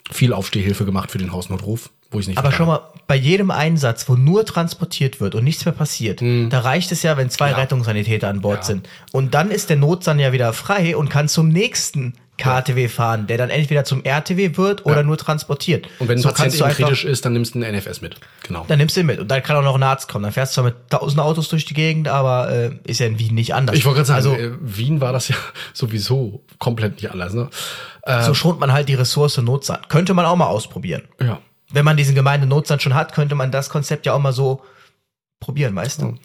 [0.09, 4.09] viel Aufstehhilfe gemacht für den Hausnotruf, wo ich nicht Aber verstanden mal bei jedem Einsatz,
[4.09, 8.27] wo nur transportiert wird und nichts mehr passiert, da reicht es ja, wenn zwei Rettungssanitäter
[8.27, 8.63] an Bord Ja.
[8.63, 8.89] sind.
[9.11, 13.37] Und dann ist der Notsan ja wieder frei und kann zum nächsten KTW fahren, der
[13.37, 15.87] dann entweder zum RTW wird oder nur transportiert.
[15.99, 18.17] Und wenn ein so Patient eben kritisch ist, dann nimmst du einen NFS mit.
[18.43, 18.65] Genau.
[18.67, 19.19] dann nimmst du ihn mit.
[19.19, 20.23] Und dann kann auch noch ein Arzt kommen.
[20.23, 23.19] Dann fährst du zwar mit tausend Autos durch die Gegend, aber äh, ist ja in
[23.19, 23.77] Wien nicht anders.
[23.77, 25.35] Ich wollte gerade sagen, also, äh, Wien war das ja
[25.73, 27.33] sowieso komplett nicht anders.
[27.33, 27.49] Ne?
[28.21, 29.79] so schont man halt die Ressource Notsan.
[29.89, 31.03] Könnte man auch mal ausprobieren.
[31.19, 31.39] Ja.
[31.75, 34.63] Wenn man diesen Gemeinde-Notstand schon hat, könnte man das Konzept ja auch mal so
[35.41, 36.17] probieren, weißt du?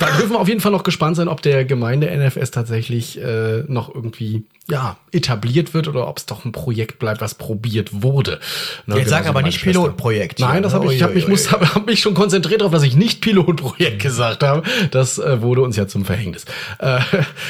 [0.00, 3.94] Da dürfen wir auf jeden Fall noch gespannt sein, ob der Gemeinde-NFS tatsächlich äh, noch
[3.94, 8.40] irgendwie ja, etabliert wird oder ob es doch ein Projekt bleibt, was probiert wurde.
[8.86, 9.80] Ne, Jetzt sag genauso aber nicht Schwester.
[9.80, 10.78] Pilotprojekt Nein, das ne?
[10.78, 13.20] habe ich, ich habe mich, muss, hab, hab mich schon konzentriert darauf, dass ich nicht
[13.20, 14.62] Pilotprojekt gesagt habe.
[14.90, 16.46] Das äh, wurde uns ja zum Verhängnis.
[16.78, 17.00] Äh,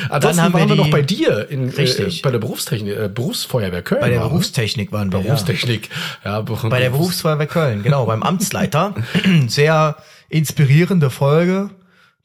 [0.09, 2.19] ansonsten haben wir waren wir noch bei dir in, Richtig.
[2.19, 4.01] Äh, bei der Berufstechnik, äh, Berufsfeuerwehr Köln.
[4.01, 4.31] Bei der war, ne?
[4.31, 5.21] Berufstechnik waren wir.
[5.21, 5.25] Ja.
[5.27, 5.91] Berufstechnik.
[6.25, 8.95] Ja, Bei der Berufsfeuerwehr Köln, genau, beim Amtsleiter.
[9.47, 9.97] Sehr
[10.35, 11.71] inspirierende Folge.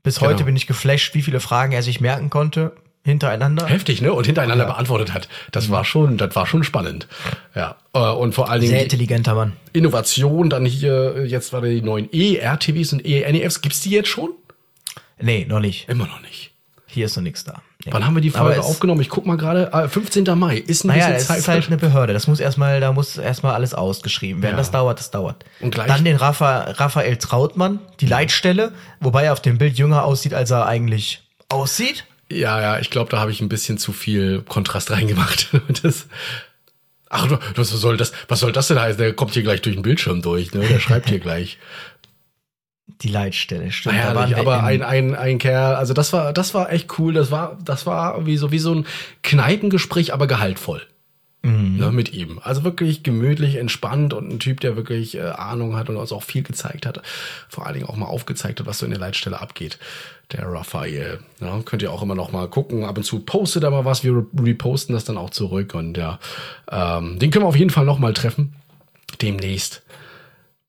[0.04, 0.46] Bis heute Genau.
[0.48, 2.72] bin ich geflasht, wie viele Fragen er sich merken konnte,
[3.04, 3.68] hintereinander.
[3.68, 4.14] heftig, ne?
[4.14, 5.28] Und hintereinander beantwortet hat.
[5.52, 7.08] Das war schon, das war schon spannend.
[7.56, 7.76] Ja.
[7.94, 9.54] Äh, Und vor allen Dingen Sehr intelligenter Mann.
[9.74, 13.62] Innovation, dann hier, äh, jetzt war die neuen E-RTWs und E-NEFs.
[13.62, 14.32] Gibt's die jetzt schon?
[15.22, 15.88] Nee, noch nicht.
[15.90, 16.52] Immer noch nicht.
[16.88, 17.62] Hier ist noch nichts da.
[17.86, 17.94] Nee.
[17.94, 19.00] Wann haben wir die Folge aufgenommen?
[19.00, 19.72] Ich guck mal gerade.
[19.72, 20.26] Äh, 15.
[20.38, 20.58] Mai.
[20.58, 21.38] Ist ein Naja, bisschen es Zeit.
[21.40, 22.12] ist halt eine Behörde.
[22.12, 24.56] Das muss erstmal, da muss erstmal alles ausgeschrieben werden.
[24.56, 24.58] Ja.
[24.58, 25.46] Das dauert, das dauert.
[25.62, 30.04] Und gleich- Dann den Rapha, Raphael Trautmann, die Leitstelle, wobei er auf dem Bild jünger
[30.04, 32.04] aussieht, als er eigentlich aussieht.
[32.30, 35.48] Ja, ja, ich glaube, da habe ich ein bisschen zu viel Kontrast reingemacht.
[35.82, 36.08] Das,
[37.10, 38.98] ach, was soll das, was soll das denn heißen?
[38.98, 40.68] Der kommt hier gleich durch den Bildschirm durch, ne?
[40.68, 41.58] Der schreibt hier gleich.
[43.02, 43.96] Die Leitstelle, stimmt.
[43.96, 47.14] Ja, da aber in- ein, ein, ein Kerl, also das war, das war echt cool.
[47.14, 48.86] Das war, das war wie so, wie so ein
[49.24, 50.82] Kneipengespräch, aber gehaltvoll.
[51.42, 51.78] Mhm.
[51.78, 52.42] Ne, mit ihm.
[52.44, 56.24] Also wirklich gemütlich, entspannt und ein Typ, der wirklich äh, Ahnung hat und uns auch
[56.24, 57.02] viel gezeigt hat.
[57.48, 59.80] Vor allen Dingen auch mal aufgezeigt hat, was so in der Leitstelle abgeht.
[60.34, 61.20] Der Raphael.
[61.40, 62.84] Ja, könnt ihr auch immer noch mal gucken.
[62.84, 64.04] Ab und zu postet er mal was.
[64.04, 65.74] Wir reposten das dann auch zurück.
[65.76, 66.20] Und ja,
[66.70, 68.54] ähm, den können wir auf jeden Fall noch mal treffen.
[69.22, 69.82] Demnächst.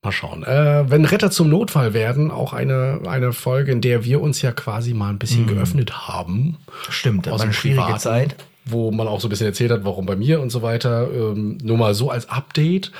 [0.03, 0.43] Mal schauen.
[0.43, 4.51] Äh, wenn Retter zum Notfall werden, auch eine, eine Folge, in der wir uns ja
[4.51, 6.57] quasi mal ein bisschen geöffnet haben.
[6.89, 8.35] Stimmt, Aus war eine dem schwierige Privaten, Zeit.
[8.65, 11.07] Wo man auch so ein bisschen erzählt hat, warum bei mir und so weiter.
[11.13, 12.91] Ähm, nur mal so als Update.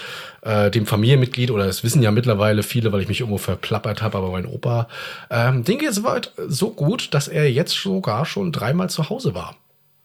[0.44, 4.18] Äh, dem Familienmitglied, oder das wissen ja mittlerweile viele, weil ich mich irgendwo verplappert habe,
[4.20, 4.88] aber mein Opa,
[5.32, 9.34] ähm, den geht es weit so gut, dass er jetzt sogar schon dreimal zu Hause
[9.34, 9.56] war.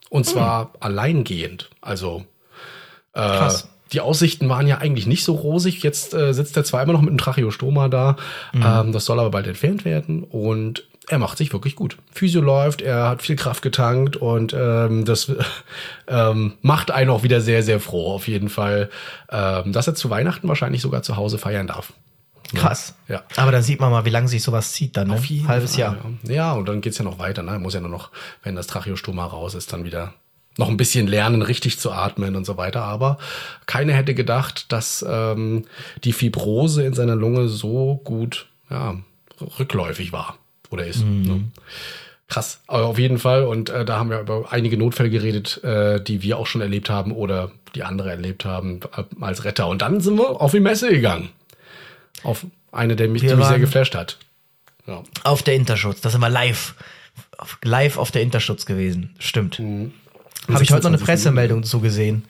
[0.09, 1.69] Und zwar alleingehend.
[1.81, 2.25] Also
[3.13, 3.69] äh, Krass.
[3.93, 5.83] Die Aussichten waren ja eigentlich nicht so rosig.
[5.83, 8.17] Jetzt äh, sitzt er zwar immer noch mit einem Tracheostoma da.
[8.55, 10.25] Ähm, das soll aber bald entfernt werden.
[10.25, 11.97] Und er macht sich wirklich gut.
[12.13, 15.31] Physio läuft, er hat viel Kraft getankt und ähm, das
[16.09, 18.13] ähm, macht einen auch wieder sehr, sehr froh.
[18.13, 18.91] Auf jeden Fall,
[19.31, 21.93] ähm, dass er zu Weihnachten wahrscheinlich sogar zu Hause feiern darf.
[22.55, 22.95] Krass.
[23.09, 23.23] Ja.
[23.37, 25.09] Aber dann sieht man mal, wie lange sich sowas zieht dann.
[25.09, 25.15] Ne?
[25.15, 25.97] Auf jeden Halbes Fall, Jahr.
[26.23, 26.53] Ja.
[26.53, 27.43] und dann geht's ja noch weiter.
[27.43, 27.53] Ne?
[27.53, 28.11] Er muss ja nur noch,
[28.43, 30.15] wenn das Tracheostoma raus ist, dann wieder
[30.57, 32.83] noch ein bisschen lernen, richtig zu atmen und so weiter.
[32.83, 33.19] Aber
[33.67, 35.65] keiner hätte gedacht, dass ähm,
[36.05, 38.97] die Fibrose in seiner Lunge so gut ja,
[39.59, 40.39] rückläufig war
[40.71, 41.05] oder ist.
[41.05, 41.45] Ne?
[42.29, 43.45] Krass, aber auf jeden Fall.
[43.45, 46.91] Und äh, da haben wir über einige Notfälle geredet, äh, die wir auch schon erlebt
[46.91, 49.69] haben oder die andere erlebt haben äh, als Retter.
[49.69, 51.29] Und dann sind wir auf die Messe gegangen.
[52.25, 54.19] Auf eine, der mich, die mich sehr geflasht hat.
[54.87, 55.03] Ja.
[55.23, 56.01] Auf der Interschutz.
[56.01, 56.75] Da sind wir live.
[57.39, 59.15] Auf, live auf der Interschutz gewesen.
[59.19, 59.61] Stimmt.
[59.61, 59.93] Mhm.
[60.49, 61.05] Habe ich heute noch eine 26.
[61.07, 62.25] Pressemeldung zu gesehen,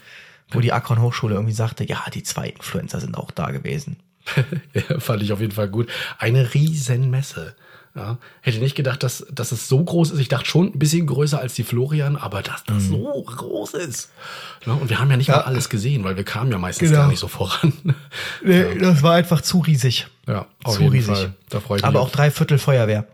[0.50, 3.96] wo die Akron Hochschule irgendwie sagte, ja, die zwei Influencer sind auch da gewesen.
[4.74, 5.88] Ja, fand ich auf jeden Fall gut.
[6.18, 7.54] Eine Riesenmesse.
[7.94, 10.18] Ja, hätte nicht gedacht, dass, dass es so groß ist.
[10.18, 12.88] Ich dachte schon ein bisschen größer als die Florian, aber dass das Mhm.
[12.90, 14.10] so groß ist.
[14.66, 17.02] Ja, und wir haben ja nicht mal alles gesehen, weil wir kamen ja meistens Genau.
[17.02, 17.72] gar nicht so voran.
[18.44, 20.08] Nee, das war einfach zu riesig.
[20.28, 21.14] Ja, auf zu jeden riesig.
[21.16, 21.32] Fall.
[21.48, 21.88] Da freue ich mich.
[21.88, 23.06] Aber auch drei Viertel Feuerwehr.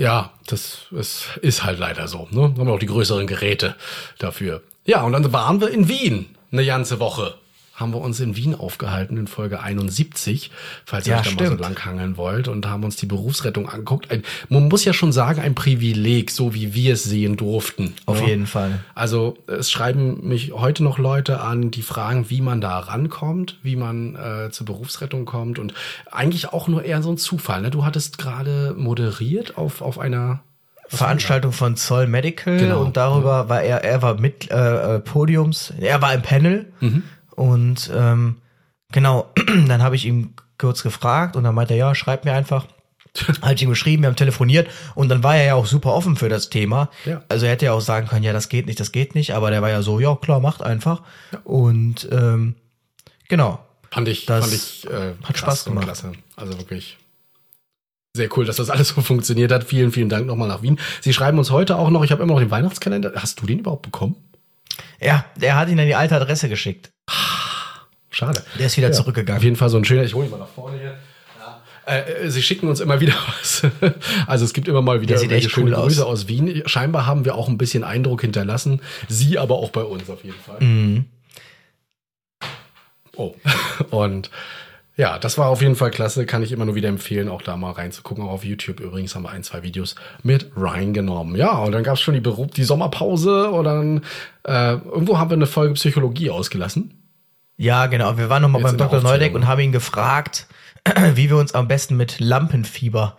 [0.00, 2.26] Ja, das ist, ist halt leider so.
[2.30, 2.44] Ne?
[2.44, 3.76] Haben wir auch die größeren Geräte
[4.18, 4.62] dafür.
[4.86, 7.34] Ja, und dann waren wir in Wien eine ganze Woche.
[7.80, 10.50] Haben wir uns in Wien aufgehalten in Folge 71,
[10.84, 11.60] falls ihr Ja, euch da mal so stimmt.
[11.60, 14.10] lang hangeln wollt und haben uns die Berufsrettung angeguckt.
[14.10, 17.94] Ein, man muss ja schon sagen, ein Privileg, so wie wir es sehen durften.
[18.06, 18.28] Auf ne?
[18.28, 18.80] jeden Fall.
[18.94, 23.76] Also es schreiben mich heute noch Leute an, die fragen, wie man da rankommt, wie
[23.76, 25.72] man äh, zur Berufsrettung kommt und
[26.12, 27.62] eigentlich auch nur eher so ein Zufall.
[27.62, 27.70] Ne?
[27.70, 30.40] Du hattest gerade moderiert auf, auf einer
[30.88, 32.82] Veranstaltung von Zoll Medical Genau.
[32.82, 37.04] und darüber war er, er war mit äh, äh, Podiums, er war im Panel Mhm.
[37.40, 38.36] Und ähm,
[38.92, 39.32] genau,
[39.66, 42.66] dann habe ich ihm kurz gefragt und dann meinte er, ja, schreib mir einfach.
[43.42, 46.14] Habe ich ihm geschrieben, wir haben telefoniert und dann war er ja auch super offen
[46.14, 46.90] für das Thema.
[47.04, 47.24] Ja.
[47.28, 49.50] Also er hätte ja auch sagen können, ja, das geht nicht, das geht nicht, aber
[49.50, 51.02] der war ja so, ja klar, macht einfach.
[51.42, 52.54] Und ähm,
[53.28, 53.58] genau.
[53.90, 55.86] Fand ich, Das fand ich äh, hat Spaß gemacht.
[55.86, 56.12] Klasse.
[56.36, 56.98] Also wirklich
[58.14, 59.64] sehr cool, dass das alles so funktioniert hat.
[59.64, 60.78] Vielen, vielen Dank nochmal nach Wien.
[61.00, 63.12] Sie schreiben uns heute auch noch, ich habe immer noch den Weihnachtskalender.
[63.16, 64.16] Hast du den überhaupt bekommen?
[65.00, 66.90] Ja, der hat ihn an die alte Adresse geschickt.
[68.10, 68.42] Schade.
[68.58, 69.42] Der ist wieder Auf zurückgegangen.
[69.42, 70.94] jeden Fall so ein schöner, ich hole ihn mal nach vorne hier.
[71.38, 71.62] Ja.
[71.86, 73.62] Äh, äh, sie schicken uns immer wieder was.
[74.26, 76.22] Also es gibt immer mal wieder irgendwelche echt cool schöne Grüße aus.
[76.22, 76.62] aus Wien.
[76.66, 78.82] Scheinbar haben wir auch ein bisschen Eindruck hinterlassen.
[79.08, 80.60] Sie aber auch bei uns auf jeden Fall.
[80.60, 81.04] Mhm.
[83.16, 83.34] Oh.
[83.90, 84.30] Und
[84.96, 86.26] ja, das war auf jeden Fall klasse.
[86.26, 88.24] Kann ich immer nur wieder empfehlen, auch da mal reinzugucken.
[88.24, 91.36] Auch auf YouTube übrigens haben wir ein, zwei Videos mit Ryan genommen.
[91.36, 94.04] Ja, und dann gab es schon die, Beruf, die Sommerpause und dann
[94.44, 96.94] äh, irgendwo haben wir eine Folge Psychologie ausgelassen.
[97.56, 98.18] Ja, genau.
[98.18, 99.00] Wir waren nochmal beim Dr.
[99.00, 100.46] Neudeck und haben ihn gefragt,
[101.14, 103.16] wie wir uns am besten mit Lampenfieber,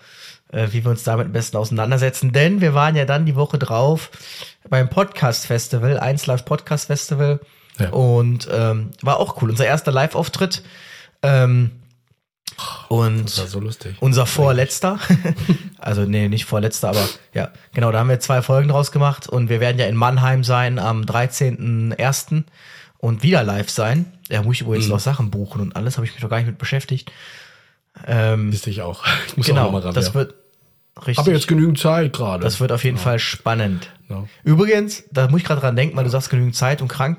[0.51, 2.31] äh, wie wir uns damit am besten auseinandersetzen.
[2.31, 4.11] Denn wir waren ja dann die Woche drauf
[4.69, 7.39] beim Podcast Festival, 1 Live Podcast Festival.
[7.79, 7.89] Ja.
[7.89, 9.49] Und ähm, war auch cool.
[9.49, 10.63] Unser erster Live-Auftritt.
[11.23, 11.71] Ähm,
[12.89, 13.95] und Das war so lustig.
[14.01, 14.99] unser vorletzter.
[15.79, 19.49] also nee, nicht vorletzter, aber ja, genau, da haben wir zwei Folgen draus gemacht und
[19.49, 22.43] wir werden ja in Mannheim sein am 13.01.
[22.97, 24.05] und wieder live sein.
[24.29, 24.91] Da muss ich übrigens Mhm.
[24.91, 27.11] noch Sachen buchen und alles, habe ich mich doch gar nicht mit beschäftigt.
[28.05, 29.03] Ähm, Wisst ich auch.
[29.27, 29.93] Ich muss auch genau, noch mal ran.
[29.93, 30.13] das ja.
[30.13, 30.33] wird
[30.97, 31.17] richtig.
[31.17, 32.43] Habe jetzt genügend Zeit gerade.
[32.43, 33.89] Das wird auf jeden Fall spannend.
[34.09, 34.25] Ja.
[34.43, 37.17] Übrigens, da muss ich gerade dran denken, weil du sagst genügend Zeit und krank.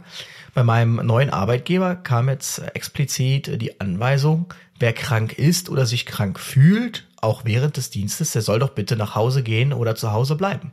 [0.55, 6.39] Bei meinem neuen Arbeitgeber kam jetzt explizit die Anweisung, wer krank ist oder sich krank
[6.39, 10.35] fühlt, auch während des Dienstes, der soll doch bitte nach Hause gehen oder zu Hause
[10.37, 10.73] bleiben.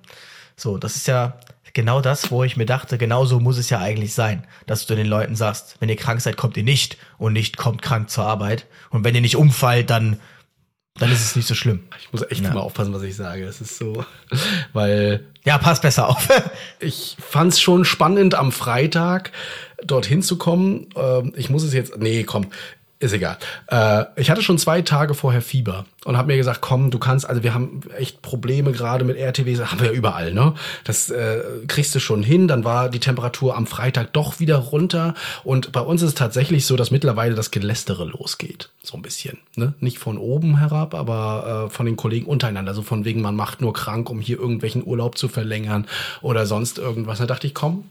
[0.58, 1.38] So, das ist ja
[1.74, 4.96] genau das, wo ich mir dachte, genau so muss es ja eigentlich sein, dass du
[4.96, 8.26] den Leuten sagst, wenn ihr krank seid, kommt ihr nicht und nicht kommt krank zur
[8.26, 8.66] Arbeit.
[8.90, 10.20] Und wenn ihr nicht umfallt, dann,
[10.96, 11.84] dann ist es nicht so schlimm.
[12.02, 12.54] Ich muss echt Ja.
[12.54, 13.46] mal aufpassen, was ich sage.
[13.46, 14.04] Es ist so,
[14.74, 16.28] weil Ja, passt besser auf.
[16.80, 19.32] ich fand es schon spannend, am Freitag
[19.86, 20.88] dorthin zu kommen.
[20.96, 22.48] Ähm, ich muss es jetzt, nee, komm,
[23.00, 23.38] ist egal.
[23.68, 27.28] Äh, ich hatte schon zwei Tage vorher Fieber und habe mir gesagt, komm, du kannst,
[27.28, 30.54] also wir haben echt Probleme gerade mit RTW, haben wir ja überall, ne?
[30.84, 32.50] Das äh, kriegst du schon hin.
[32.50, 35.14] Dann war die Temperatur am Freitag doch wieder runter
[35.46, 39.38] und bei uns ist es tatsächlich so, dass mittlerweile das Gelästere losgeht, so ein bisschen,
[39.56, 39.74] ne?
[39.80, 43.62] Nicht von oben herab, aber äh, von den Kollegen untereinander, so von wegen, man macht
[43.62, 45.88] nur krank, um hier irgendwelchen Urlaub zu verlängern
[46.22, 47.20] oder sonst irgendwas.
[47.20, 47.86] Da dachte ich, komm,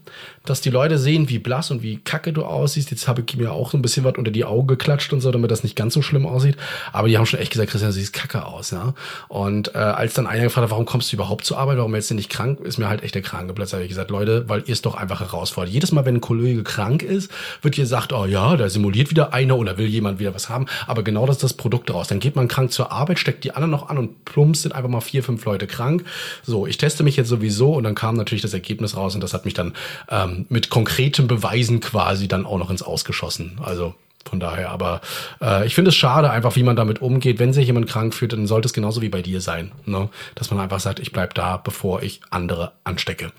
[0.45, 2.91] dass die Leute sehen, wie blass und wie kacke du aussiehst.
[2.91, 5.31] Jetzt habe ich mir auch so ein bisschen was unter die Augen geklatscht und so,
[5.31, 6.57] damit das nicht ganz so schlimm aussieht.
[6.91, 8.93] Aber die haben schon echt gesagt, Christian, siehst kacke aus, ja.
[9.27, 12.11] Und äh, als dann einer gefragt hat, warum kommst du überhaupt zur Arbeit, warum jetzt
[12.11, 13.73] nicht krank, ist mir halt echt der Kragen geplatzt.
[13.73, 15.71] Habe ich gesagt, Leute, weil ihr es doch einfach herausfordert.
[15.73, 17.31] Jedes Mal, wenn ein Kollege krank ist,
[17.61, 20.65] wird gesagt, oh ja, da simuliert wieder einer oder will jemand wieder was haben.
[20.87, 22.07] Aber genau das ist das Produkt daraus.
[22.07, 24.89] Dann geht man krank zur Arbeit, steckt die anderen noch an und plumps sind einfach
[24.89, 26.05] mal vier, fünf Leute krank.
[26.43, 29.33] So, ich teste mich jetzt sowieso und dann kam natürlich das Ergebnis raus und das
[29.33, 29.73] hat mich dann
[30.09, 33.59] ähm, mit konkreten Beweisen quasi dann auch noch ins Ausgeschossen.
[33.61, 33.93] Also
[34.27, 35.01] von daher, aber
[35.41, 37.39] äh, ich finde es schade, einfach wie man damit umgeht.
[37.39, 39.71] Wenn sich jemand krank fühlt, dann sollte es genauso wie bei dir sein.
[39.85, 40.09] Ne?
[40.35, 43.31] Dass man einfach sagt, ich bleib da, bevor ich andere anstecke.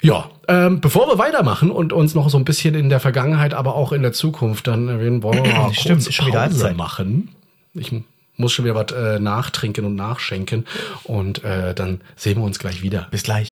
[0.00, 3.76] Ja, ähm, bevor wir weitermachen und uns noch so ein bisschen in der Vergangenheit, aber
[3.76, 7.28] auch in der Zukunft dann erwähnen, wollen wir mal Stimmt, kurz Pause machen.
[7.74, 7.92] Ich
[8.36, 10.66] muss schon wieder was äh, nachtrinken und nachschenken
[11.04, 13.06] und äh, dann sehen wir uns gleich wieder.
[13.10, 13.51] Bis gleich.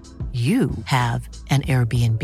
[0.31, 2.23] you have an Airbnb.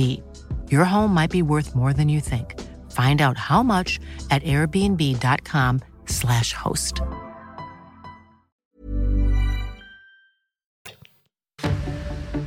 [0.72, 2.56] Your home might be worth more than you think.
[2.92, 4.00] Find out how much
[4.32, 7.02] at airbnb.com/slash host.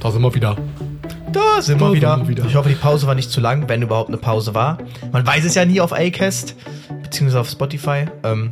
[0.00, 0.56] Da sind wir wieder.
[1.32, 2.16] Da sind Da wir wieder.
[2.16, 2.44] sind wir wieder.
[2.46, 4.78] Ich hoffe, die Pause war nicht zu lang, wenn überhaupt eine Pause war.
[5.12, 6.56] Man weiß es ja nie auf Acast,
[7.02, 8.06] beziehungsweise auf Spotify.
[8.24, 8.50] Ähm,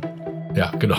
[0.59, 0.97] Ja, genau.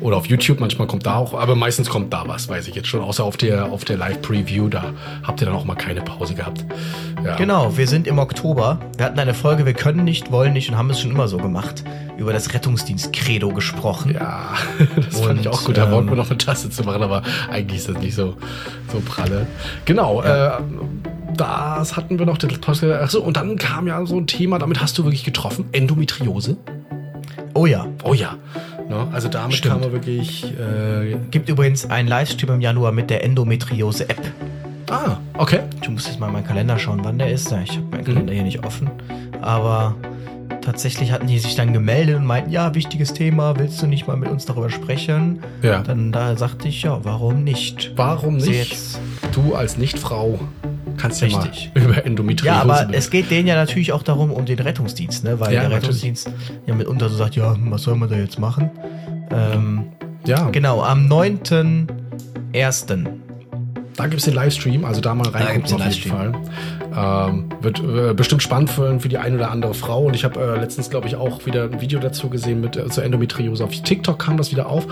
[0.00, 2.88] Oder auf YouTube, manchmal kommt da auch, aber meistens kommt da was, weiß ich jetzt
[2.88, 3.02] schon.
[3.02, 4.86] Außer auf der, auf der Live-Preview, da
[5.22, 6.64] habt ihr dann auch mal keine Pause gehabt.
[7.24, 7.36] Ja.
[7.36, 8.80] Genau, wir sind im Oktober.
[8.96, 11.36] Wir hatten eine Folge, wir können nicht, wollen nicht und haben es schon immer so
[11.36, 11.84] gemacht.
[12.16, 14.12] Über das Rettungsdienst-Credo gesprochen.
[14.12, 14.54] Ja,
[14.96, 15.76] das fand ich Und, auch gut.
[15.76, 18.34] Da ähm, wollten wir noch eine Tasse zu machen, aber eigentlich ist das nicht so,
[18.92, 19.46] so pralle.
[19.84, 20.50] Genau, äh,
[21.36, 22.38] das hatten wir noch.
[22.38, 25.66] Podcast- Achso, und dann kam ja so ein Thema, damit hast du wirklich getroffen.
[25.70, 26.56] Endometriose.
[27.56, 27.86] Oh ja.
[28.04, 28.36] Oh ja.
[28.88, 29.08] Ne?
[29.12, 29.74] Also damit Stimmt.
[29.74, 30.44] kam er wirklich.
[30.44, 34.20] Äh, Gibt übrigens einen Livestream im Januar mit der Endometriose-App.
[34.90, 35.60] ah, okay.
[35.84, 37.50] Du musst jetzt mal in meinen Kalender schauen, wann der ist.
[37.64, 38.90] Ich habe meinen Kalender hier nicht offen.
[39.42, 39.94] Aber
[40.62, 44.16] tatsächlich hatten die sich dann gemeldet und meinten, ja, wichtiges Thema, willst du nicht mal
[44.16, 45.40] mit uns darüber sprechen?
[45.62, 45.80] Ja.
[45.82, 47.92] Dann da sagte ich, ja, warum nicht?
[47.96, 48.70] Warum Sie nicht?
[48.72, 49.00] jetzt-
[49.32, 50.38] Du als Nichtfrau
[50.96, 52.46] kannst ja mal über Endometriose.
[52.46, 55.38] Ja, aber es geht denen ja natürlich auch darum, um den Rettungsdienst, ne?
[55.40, 56.02] Weil Ja, der natürlich.
[56.04, 56.30] Rettungsdienst
[56.66, 58.70] ja mitunter so sagt, ja, hm, was soll man da jetzt machen?
[59.30, 59.84] Ähm,
[60.26, 63.06] ja, genau, am 9.1.
[63.96, 66.32] Da gibt es den Livestream, also da mal reingucken den auf jeden Fall.
[66.96, 70.04] Ähm, wird äh, bestimmt spannend für, für die eine oder andere Frau.
[70.04, 72.88] Und ich habe äh, letztens, glaube ich, auch wieder ein Video dazu gesehen mit äh,
[72.88, 73.64] zur Endometriose.
[73.64, 74.86] Auf TikTok kam das wieder auf.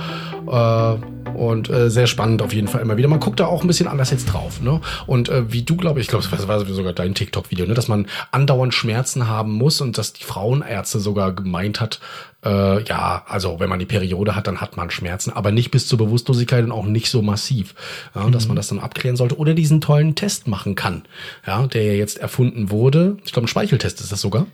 [0.47, 0.97] Äh,
[1.35, 3.09] und äh, sehr spannend auf jeden Fall immer wieder.
[3.09, 4.61] Man guckt da auch ein bisschen anders jetzt drauf.
[4.61, 4.81] Ne?
[5.07, 7.75] Und äh, wie du, glaube ich, ich glaube, das war sogar dein TikTok-Video, ne?
[7.75, 12.01] dass man andauernd Schmerzen haben muss und dass die Frauenärzte sogar gemeint hat,
[12.45, 15.87] äh, ja, also wenn man die Periode hat, dann hat man Schmerzen, aber nicht bis
[15.87, 17.75] zur Bewusstlosigkeit und auch nicht so massiv,
[18.15, 21.05] ja, dass man das dann abklären sollte oder diesen tollen Test machen kann,
[21.47, 23.17] ja, der ja jetzt erfunden wurde.
[23.25, 24.47] Ich glaube, ein Speicheltest ist das sogar.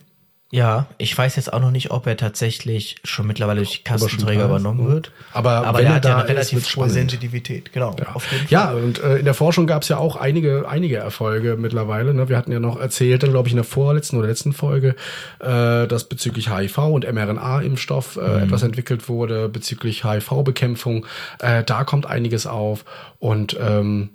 [0.53, 4.49] Ja, ich weiß jetzt auch noch nicht, ob er tatsächlich schon mittlerweile durch die Kassenträger
[4.49, 4.93] da ist, übernommen ne?
[4.95, 5.13] wird.
[5.33, 6.91] Aber aber wenn er hat ja da eine ist, relativ hohe.
[6.91, 7.73] Sensitivität.
[7.73, 8.53] Genau, auf jeden Fall.
[8.53, 12.15] Ja, und äh, in der Forschung gab es ja auch einige, einige Erfolge mittlerweile.
[12.15, 12.29] Ne?
[12.29, 14.97] Wir hatten ja noch erzählt, glaube ich, in der vorletzten oder letzten Folge,
[15.39, 21.07] äh, dass bezüglich HIV und mRNA-Impfstoff äh, etwas entwickelt wurde, bezüglich HIV-Bekämpfung.
[21.39, 22.85] Äh, da kommt einiges auf
[23.21, 24.11] und ähm,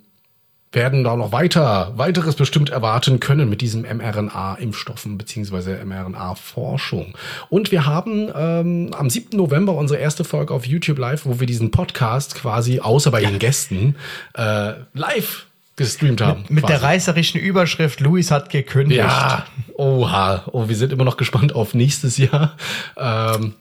[0.76, 7.16] werden da noch weiter, weiteres bestimmt erwarten können mit diesem mRNA-Impfstoffen beziehungsweise mRNA-Forschung.
[7.50, 9.38] Und wir haben ähm, am 7.
[9.38, 13.40] November unsere erste Folge auf YouTube Live, wo wir diesen Podcast quasi, außer bei den
[13.40, 13.96] Gästen,
[14.34, 15.46] äh, live
[15.76, 16.46] gestreamt haben.
[16.50, 16.86] Mit der quasi.
[16.86, 19.00] reißerischen Überschrift, Luis hat gekündigt.
[19.00, 19.46] Ja,
[19.76, 20.44] oha.
[20.52, 22.56] Oh, wir sind immer noch gespannt auf nächstes Jahr.
[22.98, 23.54] Ähm,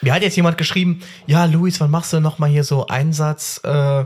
[0.00, 3.60] Mir hat jetzt jemand geschrieben, ja, Luis, wann machst du noch mal hier so Einsatz,
[3.62, 4.04] äh,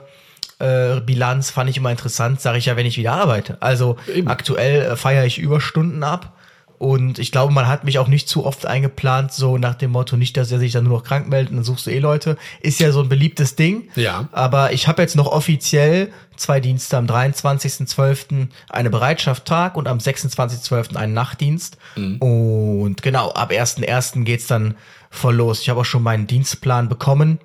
[0.59, 3.59] äh, Bilanz, fand ich immer interessant, sage ich ja, wenn ich wieder arbeite.
[3.61, 4.29] Also Eben.
[4.29, 6.37] aktuell äh, feiere ich Überstunden ab
[6.79, 10.17] und ich glaube, man hat mich auch nicht zu oft eingeplant, so nach dem Motto,
[10.17, 12.37] nicht, dass er sich dann nur noch krank meldet und dann suchst du eh Leute.
[12.61, 13.89] Ist ja so ein beliebtes Ding.
[13.95, 14.29] Ja.
[14.33, 18.49] Aber ich habe jetzt noch offiziell zwei Dienste, am 23.12.
[18.69, 20.97] eine Bereitschaft Tag und am 26.12.
[20.97, 21.79] einen Nachtdienst.
[22.21, 24.25] Und genau, ab 1.1.
[24.25, 24.75] geht's dann
[25.11, 25.63] voll los.
[25.63, 27.39] Ich habe auch schon meinen Dienstplan bekommen.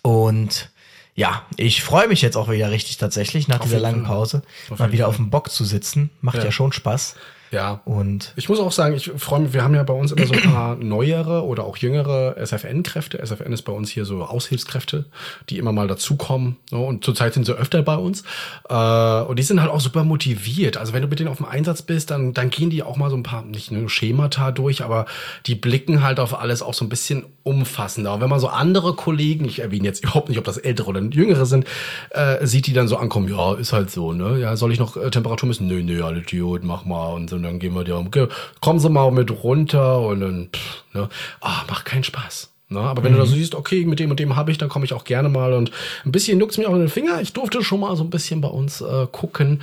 [0.00, 0.70] Und
[1.14, 4.16] ja, ich freue mich jetzt auch wieder richtig tatsächlich nach dieser jeden langen Fall.
[4.16, 4.42] Pause.
[4.70, 5.10] Auf mal wieder Fall.
[5.10, 6.10] auf dem Bock zu sitzen.
[6.20, 6.52] Macht ja, Ja.
[6.52, 7.16] schon Spaß.
[7.52, 7.82] Ja.
[7.84, 10.32] Und Ich muss auch sagen, ich freue mich, wir haben ja bei uns immer so
[10.32, 13.18] ein paar neuere oder auch jüngere SFN-Kräfte.
[13.24, 15.04] SFN ist bei uns hier so Aushilfskräfte,
[15.50, 16.56] die immer mal dazukommen.
[16.70, 16.78] Ne?
[16.78, 18.24] Und zurzeit sind sie öfter bei uns.
[18.68, 20.78] Äh, und die sind halt auch super motiviert.
[20.78, 23.10] Also wenn du mit denen auf dem Einsatz bist, dann, dann gehen die auch mal
[23.10, 25.04] so ein paar, nicht nur Schemata durch, aber
[25.46, 28.14] die blicken halt auf alles auch so ein bisschen umfassender.
[28.14, 31.02] Und wenn man so andere Kollegen, ich erwähne jetzt überhaupt nicht, ob das ältere oder
[31.02, 31.66] jüngere sind,
[32.10, 34.38] äh, sieht die dann so ankommen, ja, ist halt so, ne?
[34.38, 35.66] Ja, soll ich noch äh, Temperatur messen?
[35.66, 37.12] Nö, nö, alles gut, mach mal.
[37.12, 38.28] Und so, dann gehen wir dir, okay,
[38.60, 41.08] kommen Sie mal mit runter und dann, pff, ne?
[41.40, 42.50] Ah, macht keinen Spaß.
[42.68, 42.80] Ne?
[42.80, 44.84] Aber wenn du da so siehst, okay, mit dem und dem habe ich, dann komme
[44.84, 45.70] ich auch gerne mal und
[46.04, 47.20] ein bisschen juckt's mir auch in den Finger.
[47.20, 49.60] Ich durfte schon mal so ein bisschen bei uns äh, gucken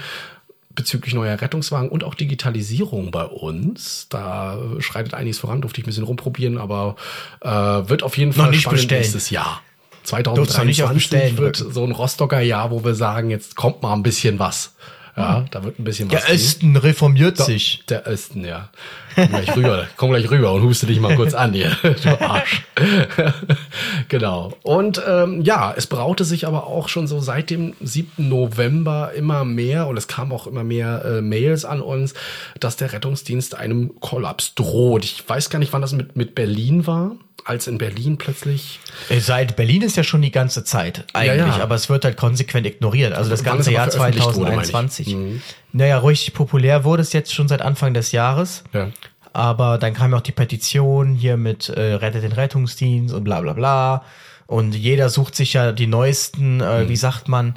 [0.75, 4.07] bezüglich neuer Rettungswagen und auch Digitalisierung bei uns.
[4.09, 6.95] Da schreitet einiges voran, durfte ich ein bisschen rumprobieren, aber
[7.41, 9.01] äh, wird auf jeden Noch Fall nicht spannend bestellen.
[9.01, 9.61] nächstes Jahr.
[10.05, 11.73] Durftest du nicht auf 2023 Bestellen wird drücken.
[11.73, 14.73] so ein Rostocker Jahr, wo wir sagen, jetzt kommt mal ein bisschen was.
[15.15, 16.25] Ja, da wird ein bisschen was.
[16.25, 17.83] der Osten reformiert sich.
[17.89, 18.69] Der Osten, ja.
[19.15, 22.63] Komm gleich rüber, komm gleich rüber und huste dich mal kurz an hier, du Arsch.
[24.07, 24.53] genau.
[24.63, 28.29] Und ähm, ja, es braute sich aber auch schon so seit dem 7.
[28.29, 32.13] November immer mehr und es kamen auch immer mehr äh, Mails an uns,
[32.59, 35.03] dass der Rettungsdienst einem Kollaps droht.
[35.03, 37.11] Ich weiß gar nicht, wann das mit, mit Berlin war,
[37.45, 38.79] als in Berlin plötzlich
[39.09, 41.63] Äh, Seit Berlin ist ja schon die ganze Zeit eigentlich, Ja, ja.
[41.63, 43.13] aber es wird halt konsequent ignoriert.
[43.13, 44.69] Also das Wann ganze Jahr veröffentlicht wurde, meine ich.
[44.69, 45.15] 2021.
[45.15, 45.41] Mhm.
[45.71, 48.63] Naja, richtig populär wurde es jetzt schon seit Anfang des Jahres.
[48.73, 48.89] Ja.
[49.33, 53.41] Aber dann kam ja auch die Petition hier mit äh, Rettet den Rettungsdienst und bla
[53.41, 54.03] bla bla.
[54.47, 56.89] Und jeder sucht sich ja die neuesten, äh, Mhm.
[56.89, 57.55] wie sagt man,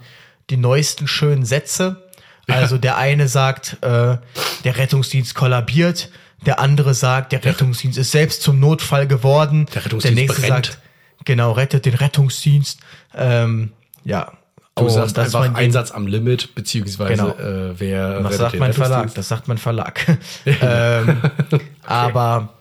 [0.51, 2.09] die neuesten schönen Sätze.
[2.49, 4.19] Also der eine sagt, äh,
[4.65, 6.11] der Rettungsdienst kollabiert,
[6.45, 9.67] der andere sagt, der Rettungsdienst ist selbst zum Notfall geworden.
[9.75, 10.47] Der Rettungsdienst brennt.
[10.67, 10.79] sagt,
[11.25, 12.81] genau, rettet den Rettungsdienst.
[13.15, 13.73] Ähm,
[14.05, 14.33] ja.
[14.75, 15.55] Du Und sagst einfach.
[15.55, 17.29] Einsatz am Limit, beziehungsweise Genau.
[17.37, 19.14] äh, wer Das sagt mein Verlag.
[19.14, 20.18] Das sagt mein Verlag.
[20.47, 21.18] ähm,
[21.85, 22.55] Aber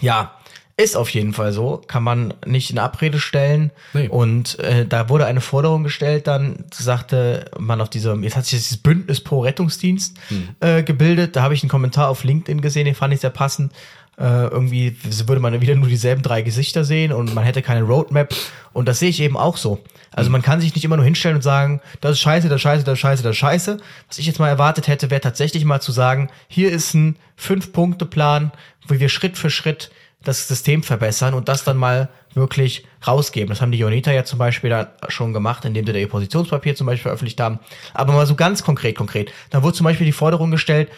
[0.00, 0.32] ja,
[0.76, 1.82] ist auf jeden Fall so.
[1.88, 3.72] Kann man nicht in Abrede stellen.
[3.94, 4.08] Nee.
[4.08, 8.60] Und äh, da wurde eine Forderung gestellt, dann sagte man auf diesem, jetzt hat sich
[8.60, 10.48] dieses Bündnis pro Rettungsdienst Hm.
[10.60, 11.34] äh, gebildet.
[11.36, 13.72] Da habe ich einen Kommentar auf LinkedIn gesehen, den fand ich sehr passend.
[14.18, 18.34] Äh, irgendwie würde man wieder nur dieselben drei Gesichter sehen und man hätte keine Roadmap.
[18.72, 19.78] Und das sehe ich eben auch so.
[20.12, 22.62] Also man kann sich nicht immer nur hinstellen und sagen, das ist scheiße, das ist
[22.62, 23.76] scheiße, das ist scheiße, das ist scheiße.
[24.08, 28.50] Was ich jetzt mal erwartet hätte, wäre tatsächlich mal zu sagen, hier ist ein Fünf-Punkte-Plan,
[28.88, 29.90] wo wir Schritt für Schritt
[30.24, 33.48] das System verbessern und das dann mal wirklich rausgeben.
[33.48, 36.74] Das haben die Jonita ja zum Beispiel da schon gemacht, indem sie da ihr Positionspapier
[36.74, 37.60] zum Beispiel veröffentlicht haben.
[37.94, 39.32] Aber mal so ganz konkret, konkret.
[39.50, 40.88] Da wurde zum Beispiel die Forderung gestellt,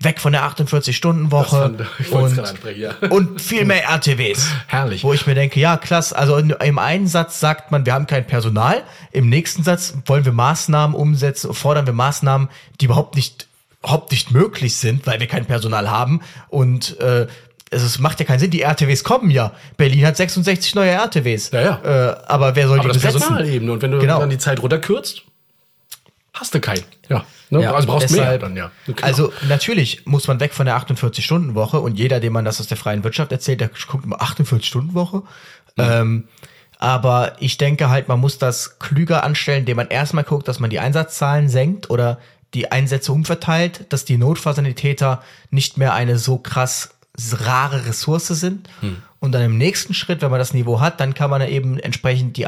[0.00, 2.90] weg von der 48-Stunden-Woche Das fand- ich wollte es und, ja.
[3.10, 4.48] und viel mehr RTWs.
[4.66, 5.02] Herrlich.
[5.04, 6.16] Wo ich mir denke, ja, klasse.
[6.16, 8.82] Also in, im einen Satz sagt man, wir haben kein Personal.
[9.12, 12.48] Im nächsten Satz wollen wir Maßnahmen umsetzen, fordern wir Maßnahmen,
[12.80, 13.46] die überhaupt nicht,
[13.82, 16.20] überhaupt nicht möglich sind, weil wir kein Personal haben.
[16.48, 17.26] Und äh,
[17.70, 18.50] es macht ja keinen Sinn.
[18.50, 19.52] Die RTWs kommen ja.
[19.76, 21.50] Berlin hat 66 neue RTWs.
[21.52, 22.10] Ja, ja.
[22.12, 23.20] Äh, aber wer soll Aber die das besetzen?
[23.28, 23.70] Personal eben.
[23.70, 24.20] Und wenn du Genau.
[24.20, 25.22] dann die Zeit runterkürzt,
[26.32, 26.84] hast du keinen.
[27.08, 27.24] Ja.
[27.50, 27.62] Ne?
[27.62, 28.70] Ja, also brauchst mehr deshalb- dann, ja.
[28.86, 28.98] Genau.
[29.02, 32.76] Also natürlich muss man weg von der 48-Stunden-Woche und jeder, dem man das aus der
[32.76, 35.22] freien Wirtschaft erzählt, der guckt immer 48-Stunden-Woche.
[35.78, 36.28] Ähm,
[36.78, 40.70] aber ich denke halt, man muss das klüger anstellen, indem man erstmal guckt, dass man
[40.70, 42.18] die Einsatzzahlen senkt oder
[42.54, 46.90] die Einsätze umverteilt, dass die Notfallsanitäter nicht mehr eine so krass
[47.32, 48.68] rare Ressource sind.
[49.20, 52.36] Und dann im nächsten Schritt, wenn man das Niveau hat, dann kann man eben entsprechend
[52.36, 52.46] die